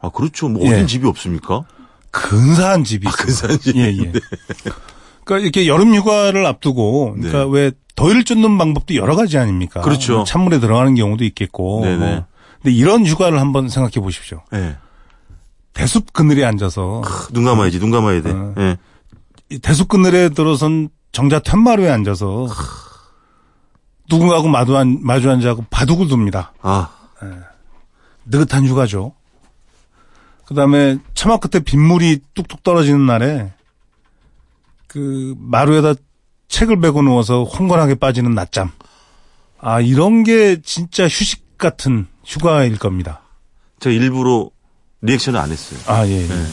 [0.00, 0.48] 아, 그렇죠.
[0.48, 0.72] 뭐 예.
[0.72, 1.64] 어딘 집이 없습니까?
[2.12, 3.10] 근사한 집이 아.
[3.10, 3.76] 근사한 집.
[3.76, 4.12] 예, 예.
[5.24, 7.50] 그러니까 이렇게 여름 휴가를 앞두고 그러니까 네.
[7.50, 9.80] 왜 더위를 쫓는 방법도 여러 가지 아닙니까?
[9.82, 10.16] 그렇죠.
[10.16, 11.82] 뭐 찬물에 들어가는 경우도 있겠고.
[11.84, 11.96] 네네.
[11.96, 12.24] 뭐.
[12.62, 14.42] 근데 이런 휴가를 한번 생각해 보십시오.
[14.54, 14.76] 예.
[15.74, 18.30] 대숲 그늘에 앉아서 눈 감아야지, 눈 감아야 돼.
[18.30, 18.54] 어.
[18.58, 18.76] 예.
[19.50, 22.48] 이 대숲 그늘에 들어선 정자 툇마루에 앉아서
[24.08, 26.52] 누군가하고 마주, 앉, 마주 앉아고 바둑을 둡니다.
[26.62, 26.90] 아,
[28.26, 29.12] 느긋한 휴가죠.
[30.44, 33.52] 그 다음에 차마 끝에 빗물이 뚝뚝 떨어지는 날에
[34.92, 35.94] 그 마루에다
[36.48, 38.70] 책을 베고 누워서 홍건하게 빠지는 낮잠.
[39.58, 43.22] 아, 이런 게 진짜 휴식 같은 휴가일 겁니다.
[43.80, 44.50] 제가 일부러
[45.00, 45.80] 리액션을 안 했어요.
[45.86, 46.22] 아, 예.
[46.22, 46.28] 예.
[46.28, 46.46] 네.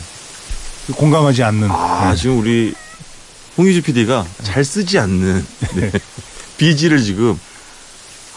[0.96, 1.70] 공감하지 않는.
[1.70, 2.74] 아, 지금 우리
[3.58, 5.92] 홍희주 PD가 잘 쓰지 않는 네.
[6.58, 7.38] BG를 지금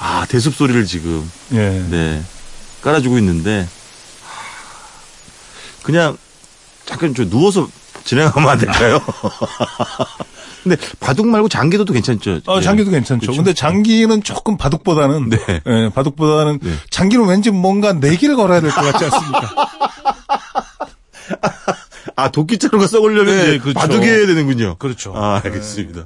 [0.01, 1.85] 아 대숲 소리를 지금 예.
[1.89, 2.23] 네
[2.83, 3.69] 깔아주고 있는데
[4.25, 6.19] 하, 그냥
[6.85, 7.69] 잠깐 좀 누워서
[8.05, 9.01] 진행하면 안 될까요?
[10.63, 12.41] 근데 바둑 말고 장기도도 괜찮죠?
[12.47, 12.61] 어, 예.
[12.63, 13.21] 장기도 괜찮죠.
[13.23, 13.37] 그렇죠.
[13.37, 15.39] 근데 장기는 조금 바둑보다는 네.
[15.67, 16.73] 예, 바둑보다는 네.
[16.91, 19.51] 장기는 왠지 뭔가 내기를 걸어야 될 것 같지 않습니까?
[22.15, 23.79] 아 도끼자루가 썩으려면 네, 이제 그렇죠.
[23.79, 24.77] 바둑해야 되는군요.
[24.79, 25.15] 그렇죠.
[25.17, 26.03] 아 알겠습니다.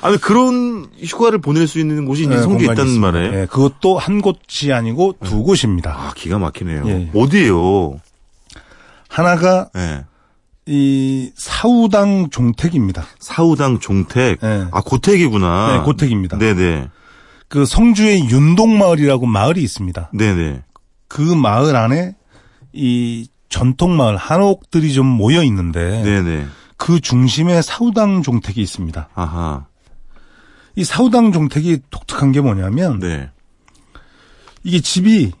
[0.00, 3.10] 아 근데 그런 휴가를 보낼 수 있는 곳이 이제 예, 성주에 있다는 있습니다.
[3.12, 5.90] 말에 예, 그것도 한 곳이 아니고 두 곳입니다.
[5.90, 6.88] 아 기가 막히네요.
[6.88, 7.10] 예.
[7.14, 8.00] 어디예요?
[9.08, 10.04] 하나가 예.
[10.68, 13.02] 이 사우당 종택입니다.
[13.18, 14.38] 사우당 종택.
[14.42, 14.66] 예.
[14.70, 15.78] 아 고택이구나.
[15.78, 16.36] 네, 고택입니다.
[16.36, 16.90] 네네.
[17.48, 20.10] 그 성주의 윤동마을이라고 마을이 있습니다.
[20.12, 20.62] 네네.
[21.08, 22.14] 그 마을 안에
[22.74, 26.46] 이 전통 마을 한옥들이 좀 모여 있는데 네네.
[26.76, 29.08] 그 중심에 사우당 종택이 있습니다.
[29.14, 29.64] 아하.
[30.76, 33.30] 이 사우당 종택이 독특한 게 뭐냐면 네.
[34.64, 35.32] 이게 집이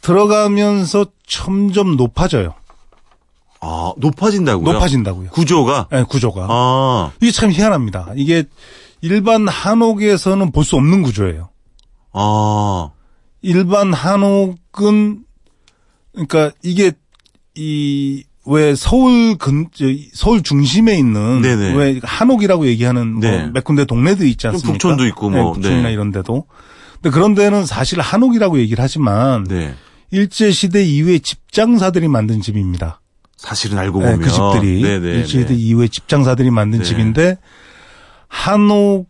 [0.00, 2.54] 들어가면서 점점 높아져요.
[3.60, 4.72] 아, 높아진다고요?
[4.72, 5.30] 높아진다고요.
[5.30, 5.88] 구조가?
[5.90, 6.46] 네, 구조가.
[6.48, 8.12] 아, 이게 참 희한합니다.
[8.16, 8.44] 이게
[9.00, 11.50] 일반 한옥에서는 볼 수 없는 구조예요.
[12.12, 12.90] 아,
[13.42, 15.24] 일반 한옥은
[16.12, 16.92] 그러니까 이게
[17.54, 21.74] 이 왜 서울 근 저, 서울 중심에 있는 네네.
[21.74, 23.38] 왜 한옥이라고 얘기하는 네.
[23.38, 24.72] 뭐 몇 군데 동네도 있지 좀 않습니까?
[24.72, 25.92] 북촌도 있고 뭐, 네, 북촌이나 네.
[25.92, 26.44] 이런 데도.
[27.02, 29.74] 근데 그런 데는 사실 한옥이라고 얘기를 하지만 네.
[30.12, 33.00] 일제 시대 이후에 집장사들이 만든 집입니다.
[33.36, 34.20] 사실은 알고 네, 보면.
[34.20, 35.08] 그 집들이 네네.
[35.18, 36.84] 일제 시대 이후에 집장사들이 만든 네.
[36.84, 37.38] 집인데
[38.28, 39.08] 한옥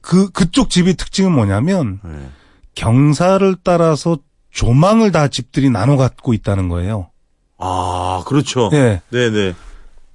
[0.00, 2.28] 그 그쪽 집의 특징은 뭐냐면 네.
[2.74, 4.18] 경사를 따라서
[4.50, 7.10] 조망을 다 집들이 나눠 갖고 있다는 거예요.
[7.58, 8.70] 아, 그렇죠.
[8.72, 9.02] 예.
[9.10, 9.54] 네네.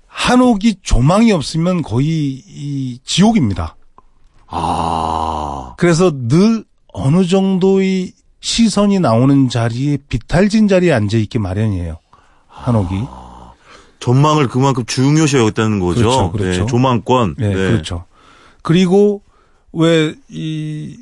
[0.08, 3.76] 한옥이 조망이 없으면 거의 이 지옥입니다.
[4.48, 12.00] 아, 그래서 늘 어느 정도의 시선이 나오는 자리에 비탈진 자리에 앉아 있기 마련이에요.
[12.48, 13.06] 한옥이.
[14.02, 16.02] 전망을 그만큼 중요시 여겼다는 거죠.
[16.02, 16.60] 그렇죠, 그렇죠.
[16.62, 17.36] 네, 조망권.
[17.38, 18.04] 네, 그렇죠.
[18.64, 19.22] 그리고
[19.72, 20.98] 왜 이,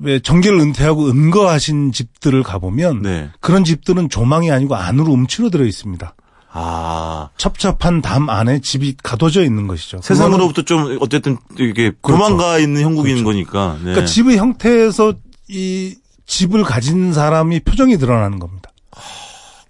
[0.00, 3.30] 왜 정계를 은퇴하고 은거하신 집들을 가보면 네.
[3.40, 6.14] 그런 집들은 조망이 아니고 안으로 움츠러 들어 있습니다.
[6.50, 10.00] 아, 첩첩한 담 안에 집이 가둬져 있는 것이죠.
[10.02, 12.24] 세상으로부터 좀 어쨌든 이게 그렇죠.
[12.24, 13.24] 도망가 있는 형국인 그렇죠.
[13.24, 13.74] 거니까.
[13.78, 13.84] 네.
[13.90, 15.14] 그러니까 집의 형태에서
[15.48, 18.70] 이 집을 가진 사람이 표정이 드러나는 겁니다.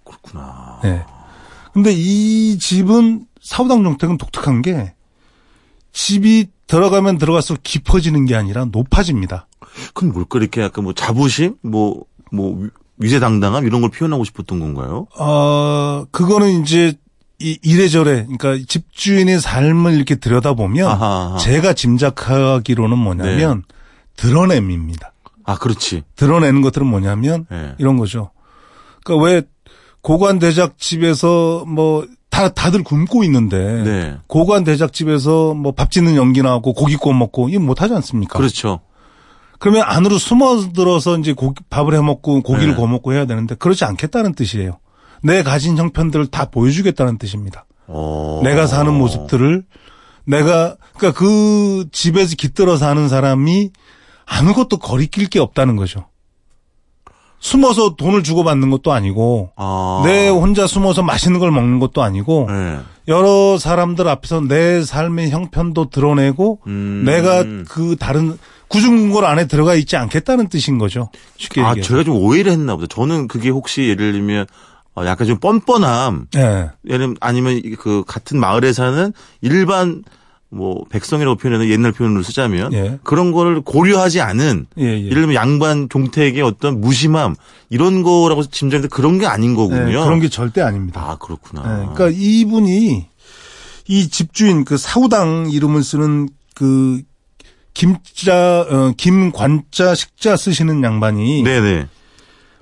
[0.03, 0.79] 그렇구나.
[0.83, 1.03] 네.
[1.73, 4.93] 근데 이 집은 사우당 정택은 독특한 게
[5.91, 9.47] 집이 들어가면 들어갈수록 깊어지는 게 아니라 높아집니다.
[9.93, 12.67] 그건 뭘까 이렇게 약간 뭐 자부심, 뭐뭐
[12.97, 15.07] 위세당당함 이런 걸 표현하고 싶었던 건가요?
[15.17, 16.93] 어, 그거는 이제
[17.41, 21.37] 이 이래저래 그러니까 집주인의 삶을 이렇게 들여다보면 아하, 아하.
[21.37, 23.63] 제가 짐작하기로는 뭐냐면
[24.17, 25.13] 드러냄입니다.
[25.45, 26.03] 아, 그렇지.
[26.17, 27.73] 드러내는 것들은 뭐냐면 네.
[27.79, 28.31] 이런 거죠.
[29.03, 29.41] 그러니까 왜
[30.01, 34.17] 고관 대작 집에서 뭐 다 다들 굶고 있는데 네.
[34.27, 38.37] 고관 대작 집에서 뭐 밥 짓는 연기 나고 고기 구워 먹고 이거 못 하지 않습니까?
[38.37, 38.79] 그렇죠.
[39.57, 42.75] 그러면 안으로 숨어 들어서 이제 고기, 밥을 해 먹고 고기를 네.
[42.75, 44.79] 구워 먹고 해야 되는데 그렇지 않겠다는 뜻이에요.
[45.21, 47.65] 내 가진 형편들을 다 보여주겠다는 뜻입니다.
[47.87, 48.39] 어.
[48.43, 49.65] 내가 사는 모습들을
[50.25, 53.71] 내가 그러니까 그 집에서 깃들어 사는 사람이
[54.25, 56.05] 아무것도 거리낄 게 없다는 거죠.
[57.39, 60.01] 숨어서 돈을 주고받는 것도 아니고 아.
[60.05, 62.79] 내 혼자 숨어서 맛있는 걸 먹는 것도 아니고 네.
[63.07, 67.03] 여러 사람들 앞에서 내 삶의 형편도 드러내고 음.
[67.05, 68.37] 내가 그 다른
[68.67, 71.09] 구중궁궐 안에 들어가 있지 않겠다는 뜻인 거죠.
[71.37, 71.87] 쉽게 아, 얘기해서.
[71.89, 72.87] 제가 좀 오해를 했나 보다.
[72.87, 74.45] 저는 그게 혹시 예를 들면
[74.95, 76.69] 어, 약간 좀 뻔뻔함, 예.
[76.85, 79.11] 예를 들면 아니면 이- 그 같은 마을에 사는
[79.41, 80.03] 일반
[80.51, 82.99] 뭐 백성이라고 표현하는 옛날 표현으로 쓰자면 예.
[83.03, 85.05] 그런 거를 고려하지 않은 예, 예.
[85.05, 87.35] 예를 들면 양반 종택의 어떤 무심함
[87.69, 90.03] 이런 거라고 짐작했는데 그런 게 아닌 예, 거군요.
[90.03, 91.01] 그런 게 절대 아닙니다.
[91.01, 91.61] 아 그렇구나.
[91.61, 93.07] 예, 그러니까 이분이
[93.87, 97.01] 이 집주인 그 사우당 이름을 쓰는 그
[97.73, 101.87] 김자 어, 김관자 식자 쓰시는 양반이 네네.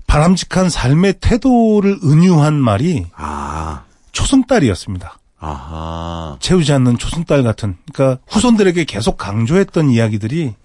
[0.08, 5.18] 바람직한 삶의 태도를 은유한 말이 아 초승달이었습니다.
[5.40, 6.38] 아하.
[6.40, 10.56] 채우지 않는 초승달 같은 그러니까 후손들에게 계속 강조했던 이야기들이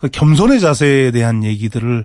[0.00, 2.04] 그 겸손의 자세에 대한 얘기들을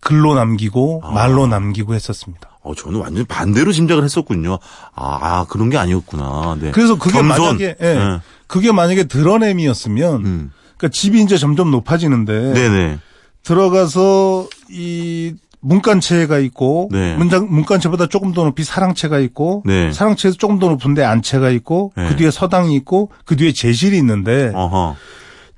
[0.00, 1.10] 글로 남기고 아.
[1.10, 2.50] 말로 남기고 했었습니다.
[2.62, 4.58] 어 저는 완전 반대로 짐작을 했었군요.
[4.94, 6.56] 아, 아, 그런 게 아니었구나.
[6.60, 6.70] 네.
[6.70, 7.44] 그래서 그게 겸손.
[7.44, 8.20] 만약에 예, 네.
[8.46, 10.52] 그게 만약에 드러냄이었으면 음.
[10.76, 12.98] 그러니까 집이 이제 점점 높아지는데 네네.
[13.42, 15.34] 들어가서 이
[15.64, 17.16] 문간체가 있고 네.
[17.16, 19.92] 문장 문간체보다 조금 더 높이 사랑채가 있고 네.
[19.92, 22.08] 사랑채에서 조금 더 높은데 안채가 있고 네.
[22.08, 24.96] 그 뒤에 서당이 있고 그 뒤에 제실이 있는데 어허.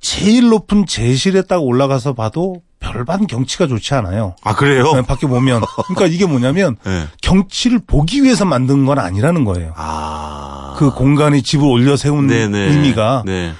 [0.01, 4.37] 제일 높은 제실에 딱 올라가서 봐도 별반 경치가 좋지 않아요.
[4.43, 4.93] 아 그래요?
[4.93, 7.07] 네, 밖에 보면 그러니까 이게 뭐냐면 네.
[7.23, 9.73] 경치를 보기 위해서 만든 건 아니라는 거예요.
[9.77, 10.75] 아.
[10.79, 12.59] 그 공간에 집을 올려 세운 네네.
[12.59, 13.55] 의미가 네.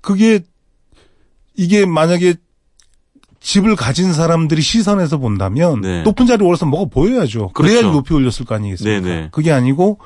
[0.00, 0.40] 그게
[1.56, 2.36] 이게 만약에
[3.40, 6.02] 집을 가진 사람들이 시선에서 본다면 네.
[6.02, 7.50] 높은 자리에 올라서 뭐가 보여야죠.
[7.54, 7.92] 그래야 그렇죠.
[7.92, 9.00] 높이 올렸을 거 아니겠습니까?
[9.00, 9.28] 네네.
[9.32, 9.98] 그게 아니고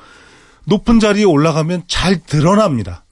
[0.65, 3.03] 높은 자리에 올라가면 잘 드러납니다.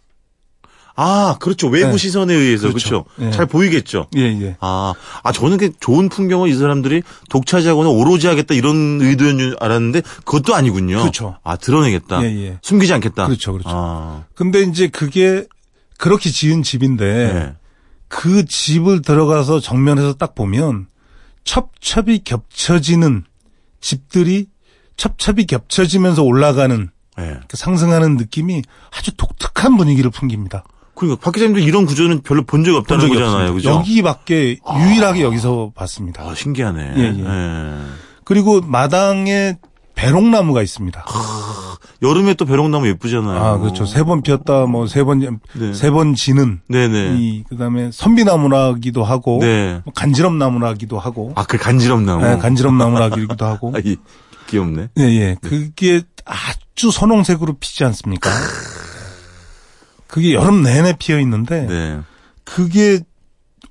[0.96, 1.68] 아 그렇죠.
[1.70, 1.98] 외부 네.
[1.98, 3.04] 시선에 의해서 그렇죠.
[3.04, 3.06] 그렇죠.
[3.18, 3.32] 네.
[3.32, 4.08] 잘 보이겠죠.
[4.16, 4.56] 예, 예.
[4.60, 4.94] 아,
[5.24, 10.54] 아 저는 그 좋은 풍경을 이 사람들이 독차지하거나 오로지 하겠다 이런 의도인 줄 알았는데 그것도
[10.54, 11.00] 아니군요.
[11.00, 11.38] 그렇죠.
[11.44, 12.24] 아 드러내겠다.
[12.24, 12.60] 예, 예.
[12.62, 13.26] 숨기지 않겠다.
[13.26, 13.70] 그렇죠, 그렇죠.
[13.72, 15.48] 아, 근데 이제 그게
[15.98, 17.54] 그렇게 지은 집인데 네.
[18.16, 20.86] 그 집을 들어가서 정면에서 딱 보면
[21.46, 23.24] 첩첩이 겹쳐지는
[23.82, 24.46] 집들이
[24.98, 27.40] 첩첩이 겹쳐지면서 올라가는 네.
[27.48, 28.62] 그 상승하는 느낌이
[28.96, 30.64] 아주 독특한 분위기를 풍깁니다.
[30.94, 33.54] 그러니까 박 기자님도 이런 구조는 별로 본 적이 본 없다는 적이 거잖아요.
[33.56, 33.72] 그죠?
[33.72, 36.22] 여기밖에 유일하게 여기서 봤습니다.
[36.24, 36.94] 아, 신기하네.
[36.96, 37.82] 예, 예.
[38.24, 39.58] 그리고 마당에
[39.96, 41.06] 배롱나무가 있습니다.
[42.02, 43.40] 여름에 또 벼롱나무 예쁘잖아요.
[43.42, 43.86] 아, 그렇죠.
[43.86, 45.20] 세 번 피었다, 뭐, 세 번,
[45.54, 45.74] 네.
[45.74, 46.60] 세번 지는.
[46.68, 47.16] 네네.
[47.18, 49.40] 이, 그 다음에 선비나무라기도 하고.
[49.42, 49.82] 네.
[49.86, 51.32] 뭐 간지럼나무라기도 하고.
[51.36, 52.26] 아, 그 간지럼나무.
[52.26, 53.72] 네, 간지럼나무라기도 하고.
[53.76, 53.96] 아, 이,
[54.48, 54.90] 귀엽네.
[55.00, 55.36] 예, 예.
[55.42, 58.30] 그게 아주 선홍색으로 피지 않습니까?
[60.08, 61.66] 그게 여름 내내 피어 있는데.
[61.68, 62.00] 네.
[62.44, 63.00] 그게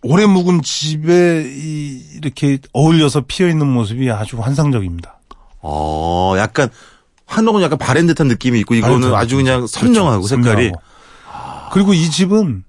[0.03, 5.18] 오래 묵은 집에 이, 이렇게 어울려서 피어 있는 모습이 아주 환상적입니다.
[5.63, 6.69] 어, 약간,
[7.27, 9.79] 한옥은 약간 바랜 듯한 느낌이 있고, 이거는 아주 그냥 그렇죠.
[9.79, 10.55] 선명하고, 색깔이.
[10.71, 10.83] 선명하고.
[11.73, 12.65] 그리고 이 집은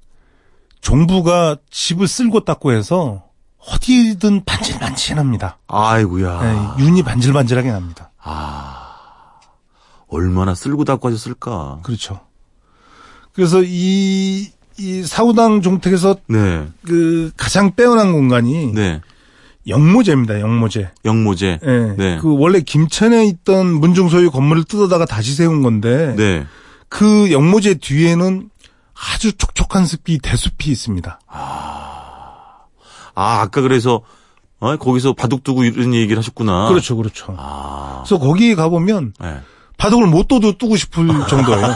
[0.79, 3.23] 종부가 집을 쓸고 닦고 해서
[3.67, 5.57] 어디든 반질반질합니다.
[5.67, 6.41] 아이고야.
[6.77, 8.11] 네, 윤이 반질반질하게 납니다.
[10.07, 11.79] 얼마나 쓸고 닦고 하셨을까.
[11.83, 12.19] 그렇죠.
[13.33, 16.67] 그래서 이, 이 사우당 종택에서 네.
[16.85, 19.01] 그 가장 빼어난 공간이 네.
[19.67, 20.39] 영모제입니다.
[20.39, 20.91] 영모제.
[21.05, 21.59] 영모제.
[21.63, 21.95] 예.
[21.97, 22.17] 네.
[22.21, 26.45] 그 원래 김천에 있던 문중 소유 건물을 뜯어다가 다시 세운 건데 네.
[26.89, 28.49] 그 영모제 뒤에는
[28.93, 31.19] 아주 촉촉한 숲이 대숲이 있습니다.
[31.27, 34.01] 아, 아까 그래서,
[34.59, 36.69] 어, 거기서 바둑 두고 이런 얘기를 하셨구나.
[36.69, 37.35] 그렇죠, 그렇죠.
[37.37, 38.03] 아.
[38.03, 39.39] 그래서 거기 가 보면 네.
[39.77, 41.65] 바둑을 못 둬도 뜨고 싶을 정도예요.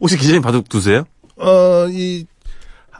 [0.00, 1.04] 혹시 기자님 바둑 두세요?
[1.36, 2.26] 어, 이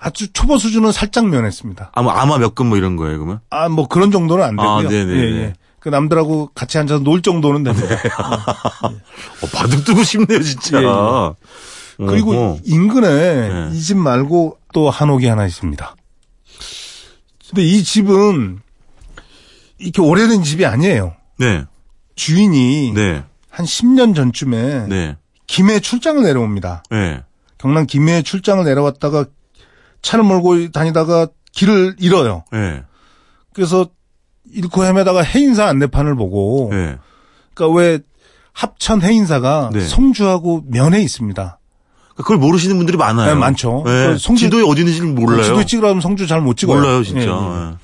[0.00, 1.92] 아주 초보 수준은 살짝 면했습니다.
[1.94, 3.40] 아마, 아마 몇금뭐 이런 거예요, 그러면?
[3.50, 4.70] 아, 뭐 그런 정도는 안 되고요.
[4.70, 5.12] 아, 네네네.
[5.12, 5.52] 예, 예.
[5.80, 7.96] 그 남들하고 같이 앉아서 놀 정도는 됩니다.
[9.42, 10.82] 어, 바둑 두고 싶네요, 진짜.
[10.82, 12.06] 예, 예.
[12.06, 12.58] 그리고 어허.
[12.64, 13.76] 인근에 네.
[13.76, 15.96] 이집 말고 또 한옥이 하나 있습니다.
[17.48, 18.60] 근데 이 집은
[19.78, 21.14] 이렇게 오래된 집이 아니에요.
[21.38, 21.64] 네.
[22.14, 23.24] 주인이 네.
[23.48, 25.16] 한 10년 전쯤에 네.
[25.46, 26.82] 김해 출장을 내려옵니다.
[26.90, 27.22] 네.
[27.58, 29.26] 경남 김해에 출장을 내려왔다가
[30.02, 32.44] 차를 몰고 다니다가 길을 잃어요.
[32.52, 32.82] 네.
[33.52, 33.86] 그래서
[34.52, 36.96] 잃고 헤매다가 해인사 안내판을 보고 네.
[37.54, 37.98] 그러니까 왜
[38.52, 39.80] 합천 해인사가 네.
[39.86, 41.58] 성주하고 면에 있습니다.
[42.16, 43.34] 그걸 모르시는 분들이 많아요.
[43.34, 43.82] 네, 많죠.
[43.86, 44.08] 네.
[44.08, 45.42] 그 성주- 지도에 어디 있는지 몰라요.
[45.42, 46.80] 지도 찍으라 하면 성주 잘 못 찍어요.
[46.80, 47.20] 몰라요, 진짜.
[47.20, 47.26] 예,
[47.70, 47.76] 예.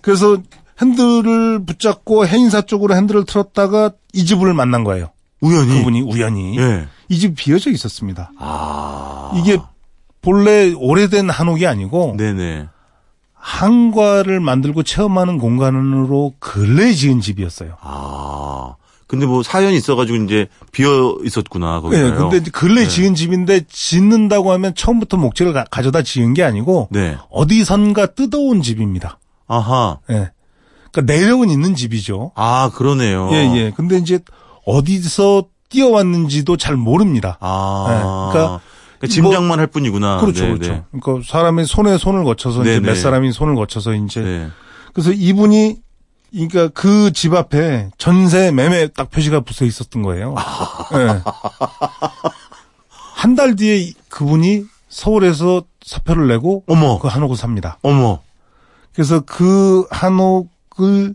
[0.00, 0.38] 그래서
[0.80, 5.10] 핸들을 붙잡고 해인사 쪽으로 핸들을 틀었다가 이 집을 만난 거예요.
[5.40, 5.78] 우연히.
[5.78, 6.88] 그분이 우연히 예.
[7.08, 8.32] 이집 비어져 있었습니다.
[8.38, 9.30] 아.
[9.36, 9.58] 이게
[10.22, 12.68] 본래 오래된 한옥이 아니고 네네.
[13.34, 17.76] 한과를 만들고 체험하는 공간으로 근래 지은 집이었어요.
[17.80, 18.76] 아.
[19.08, 22.10] 근데 뭐 사연이 있어가지고 이제 비어 있었구나, 거기가요.
[22.10, 27.18] 네, 근데 근래 지은 집인데 짓는다고 하면 처음부터 목재를 가, 져다 지은 게 아니고 네.
[27.28, 29.18] 어디선가 뜯어온 집입니다.
[29.48, 29.98] 아하.
[30.08, 30.30] 예.
[30.92, 32.32] 그러니까 내력은 있는 집이죠.
[32.36, 33.28] 아, 그러네요.
[33.32, 33.72] 예, 예.
[33.76, 34.20] 근데 이제
[34.64, 37.36] 어디서 뛰어왔는지도 잘 모릅니다.
[37.40, 37.84] 아.
[37.88, 38.60] 네, 그러니까,
[39.02, 40.18] 그러니까 짐작만 할 뿐이구나.
[40.20, 40.84] 그렇죠, 네, 그렇죠.
[40.92, 42.86] 그러니까 사람이 손에 손을 거쳐서 이제 네네.
[42.86, 44.38] 몇 사람이 손을 거쳐서 이제 네.
[44.38, 44.48] 네.
[44.92, 45.76] 그래서 이분이
[46.32, 50.34] 그러니까 그 집 앞에 전세 매매 딱 표시가 붙어 있었던 거예요.
[50.94, 51.20] 예.
[53.14, 56.98] 한달 뒤에 이- 그분이 서울에서 사표를 내고 어머.
[56.98, 57.78] 그 한옥을 삽니다.
[57.82, 58.20] 어머.
[58.94, 61.14] 그래서 그 한옥을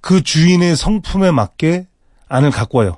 [0.00, 1.86] 그 주인의 성품에 맞게
[2.28, 2.96] 안을 갖고 와요.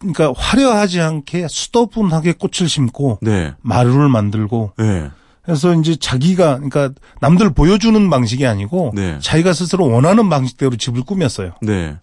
[0.00, 3.54] 그러니까 화려하지 않게 수도분하게 꽃을 심고 네.
[3.60, 5.10] 마루를 만들고 네.
[5.42, 6.90] 그래서 이제 자기가 그러니까
[7.20, 9.18] 남들 보여주는 방식이 아니고 네.
[9.20, 11.52] 자기가 스스로 원하는 방식대로 집을 꾸몄어요.
[11.62, 11.96] 네.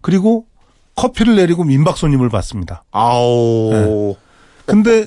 [0.00, 0.46] 그리고
[0.94, 2.84] 커피를 내리고 민박 손님을 받습니다.
[2.92, 4.16] 아오.
[4.64, 5.06] 근데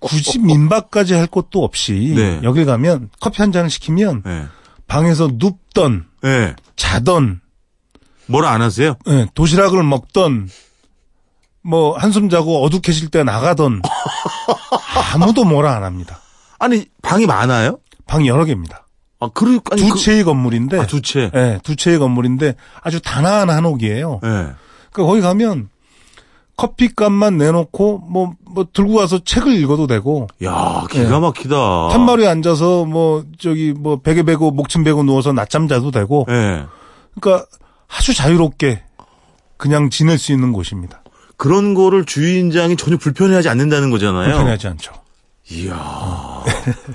[0.00, 2.40] 굳이 민박까지 할 것도 없이 네.
[2.42, 4.44] 여길 가면 커피 한 잔을 시키면 네.
[4.86, 6.54] 방에서 눕던 네.
[6.76, 7.40] 자던
[8.26, 8.94] 뭐라 안 하세요?
[9.08, 10.48] 예, 도시락을 먹던
[11.68, 13.82] 뭐 한숨 자고 어둑해질 때 나가던
[15.14, 16.18] 아무도 뭐라 안 합니다.
[16.58, 17.78] 아니, 방이 많아요?
[18.06, 18.86] 방 여러 개입니다.
[19.20, 21.30] 아, 그러, 아니, 두 그- 채의 건물인데 아, 두 채.
[21.34, 24.20] 예, 두 채의 건물인데 아주 단아한 한옥이에요.
[24.22, 24.28] 네.
[24.28, 24.54] 그러니까
[24.94, 25.68] 거기 가면
[26.56, 31.20] 커피값만 내놓고 뭐, 뭐 들고 와서 책을 읽어도 되고 야, 기가 네.
[31.20, 31.88] 막히다.
[31.90, 36.64] 탄마루에 앉아서 뭐 저기 뭐 베개 베고 목침 베고 누워서 낮잠 자도 되고 네.
[37.20, 37.46] 그러니까
[37.88, 38.82] 아주 자유롭게
[39.56, 41.02] 그냥 지낼 수 있는 곳입니다.
[41.38, 44.34] 그런 거를 주인장이 전혀 불편해하지 않는다는 거잖아요.
[44.34, 44.92] 불편하지 않죠.
[45.50, 45.72] 이야.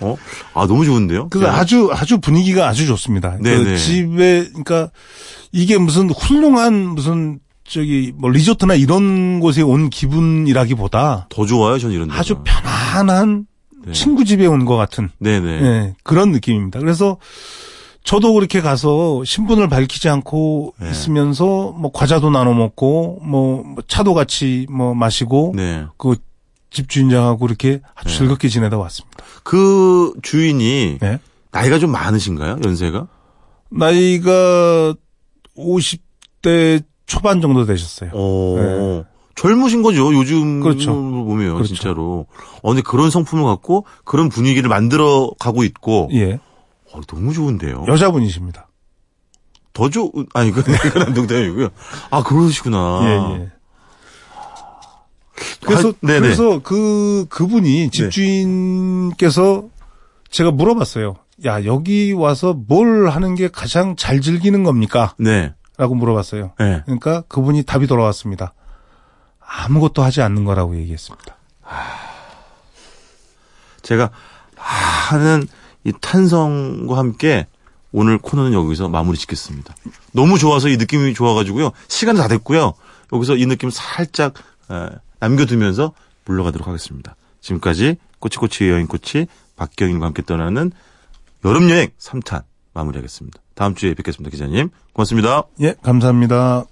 [0.02, 0.16] 어?
[0.54, 1.30] 아, 너무 좋은데요?
[1.30, 1.58] 그래서 네.
[1.58, 3.38] 아주 아주 분위기가 아주 좋습니다.
[3.38, 3.78] 그 네네.
[3.78, 4.92] 집에 그러니까
[5.52, 12.10] 이게 무슨 훌륭한 무슨 저기 뭐 리조트나 이런 곳에 온 기분이라기보다 더 좋아요, 전 이런
[12.10, 12.20] 데가.
[12.20, 13.48] 아주 편안한
[13.86, 13.94] 네.
[13.94, 15.48] 친구 집에 온 것 같은 네네.
[15.50, 16.80] 예, 그런 느낌입니다.
[16.80, 17.18] 그래서
[18.04, 20.92] 저도 그렇게 가서 신분을 밝히지 않고 네.
[20.92, 25.86] 있으면서 뭐 과자도 나눠 먹고 뭐 차도 같이 뭐 마시고 네.
[25.98, 26.16] 그
[26.70, 28.18] 집주인장하고 이렇게 아주 네.
[28.18, 29.24] 즐겁게 지내다 왔습니다.
[29.44, 31.20] 그 주인이 네.
[31.52, 32.60] 나이가 좀 많으신가요?
[32.66, 33.08] 연세가?
[33.70, 34.94] 나이가
[35.58, 38.12] 50대 초반 정도 되셨어요.
[38.14, 39.04] 어, 네.
[39.36, 40.14] 젊으신 거죠.
[40.14, 40.94] 요즘 그렇죠.
[40.94, 41.74] 보면 그렇죠.
[41.74, 42.26] 진짜로.
[42.62, 46.40] 어, 근데 그런 성품을 갖고 그런 분위기를 만들어 가고 있고 예.
[46.94, 47.86] 어, 너무 좋은데요.
[47.88, 48.68] 여자분이십니다.
[49.74, 51.70] 더 좋, 아니, 그, 그건 농담이고요.
[52.12, 53.00] 아, 그러시구나.
[53.04, 53.52] 예, 예.
[55.66, 55.94] 그래서 아.
[56.02, 59.66] 그래서 그 그분이 집주인께서
[60.30, 61.16] 제가 물어봤어요.
[61.46, 65.16] 야 여기 와서 뭘 하는 게 가장 잘 즐기는 겁니까?
[65.18, 65.54] 네.
[65.78, 66.54] 라고 물어봤어요.
[66.60, 66.82] 네.
[66.86, 68.54] 그러니까 그분이 답이 돌아왔습니다.
[69.40, 71.36] 아무것도 하지 않는 거라고 얘기했습니다.
[73.82, 74.12] 제가
[74.56, 75.48] 하는
[75.84, 77.48] 이 탄성과 함께
[77.92, 79.76] 오늘 코너는 여기서 마무리 짓겠습니다.
[80.14, 81.72] 너무 좋아서 이 느낌이 좋아가지고요.
[81.88, 82.74] 시간 다 됐고요.
[83.12, 84.34] 여기서 이 느낌 살짝
[84.72, 85.94] 에, 남겨두면서
[86.26, 87.16] 물러가도록 하겠습니다.
[87.42, 90.72] 지금까지 꼬치꼬치 여행꼬치 박경인과 함께 떠나는
[91.46, 93.40] 여름여행 3탄 마무리하겠습니다.
[93.56, 94.32] 다음 주에 뵙겠습니다.
[94.32, 94.70] 기자님.
[94.94, 95.44] 고맙습니다.
[95.62, 96.66] 예, 감사합니다.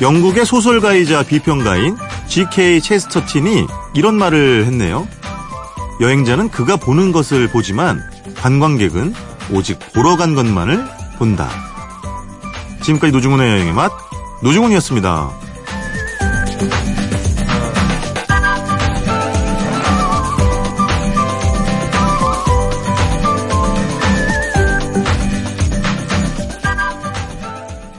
[0.00, 1.96] 영국의 소설가이자 비평가인
[2.28, 2.80] G.K.
[2.82, 5.08] 체스터틴이 이런 말을 했네요.
[6.00, 8.02] 여행자는 그가 보는 것을 보지만
[8.36, 9.14] 관광객은
[9.50, 10.84] 오직 보러 간 것만을
[11.18, 11.48] 본다.
[12.82, 13.90] 지금까지 노중훈의 여행의 맛,
[14.42, 15.45] 노중훈이었습니다.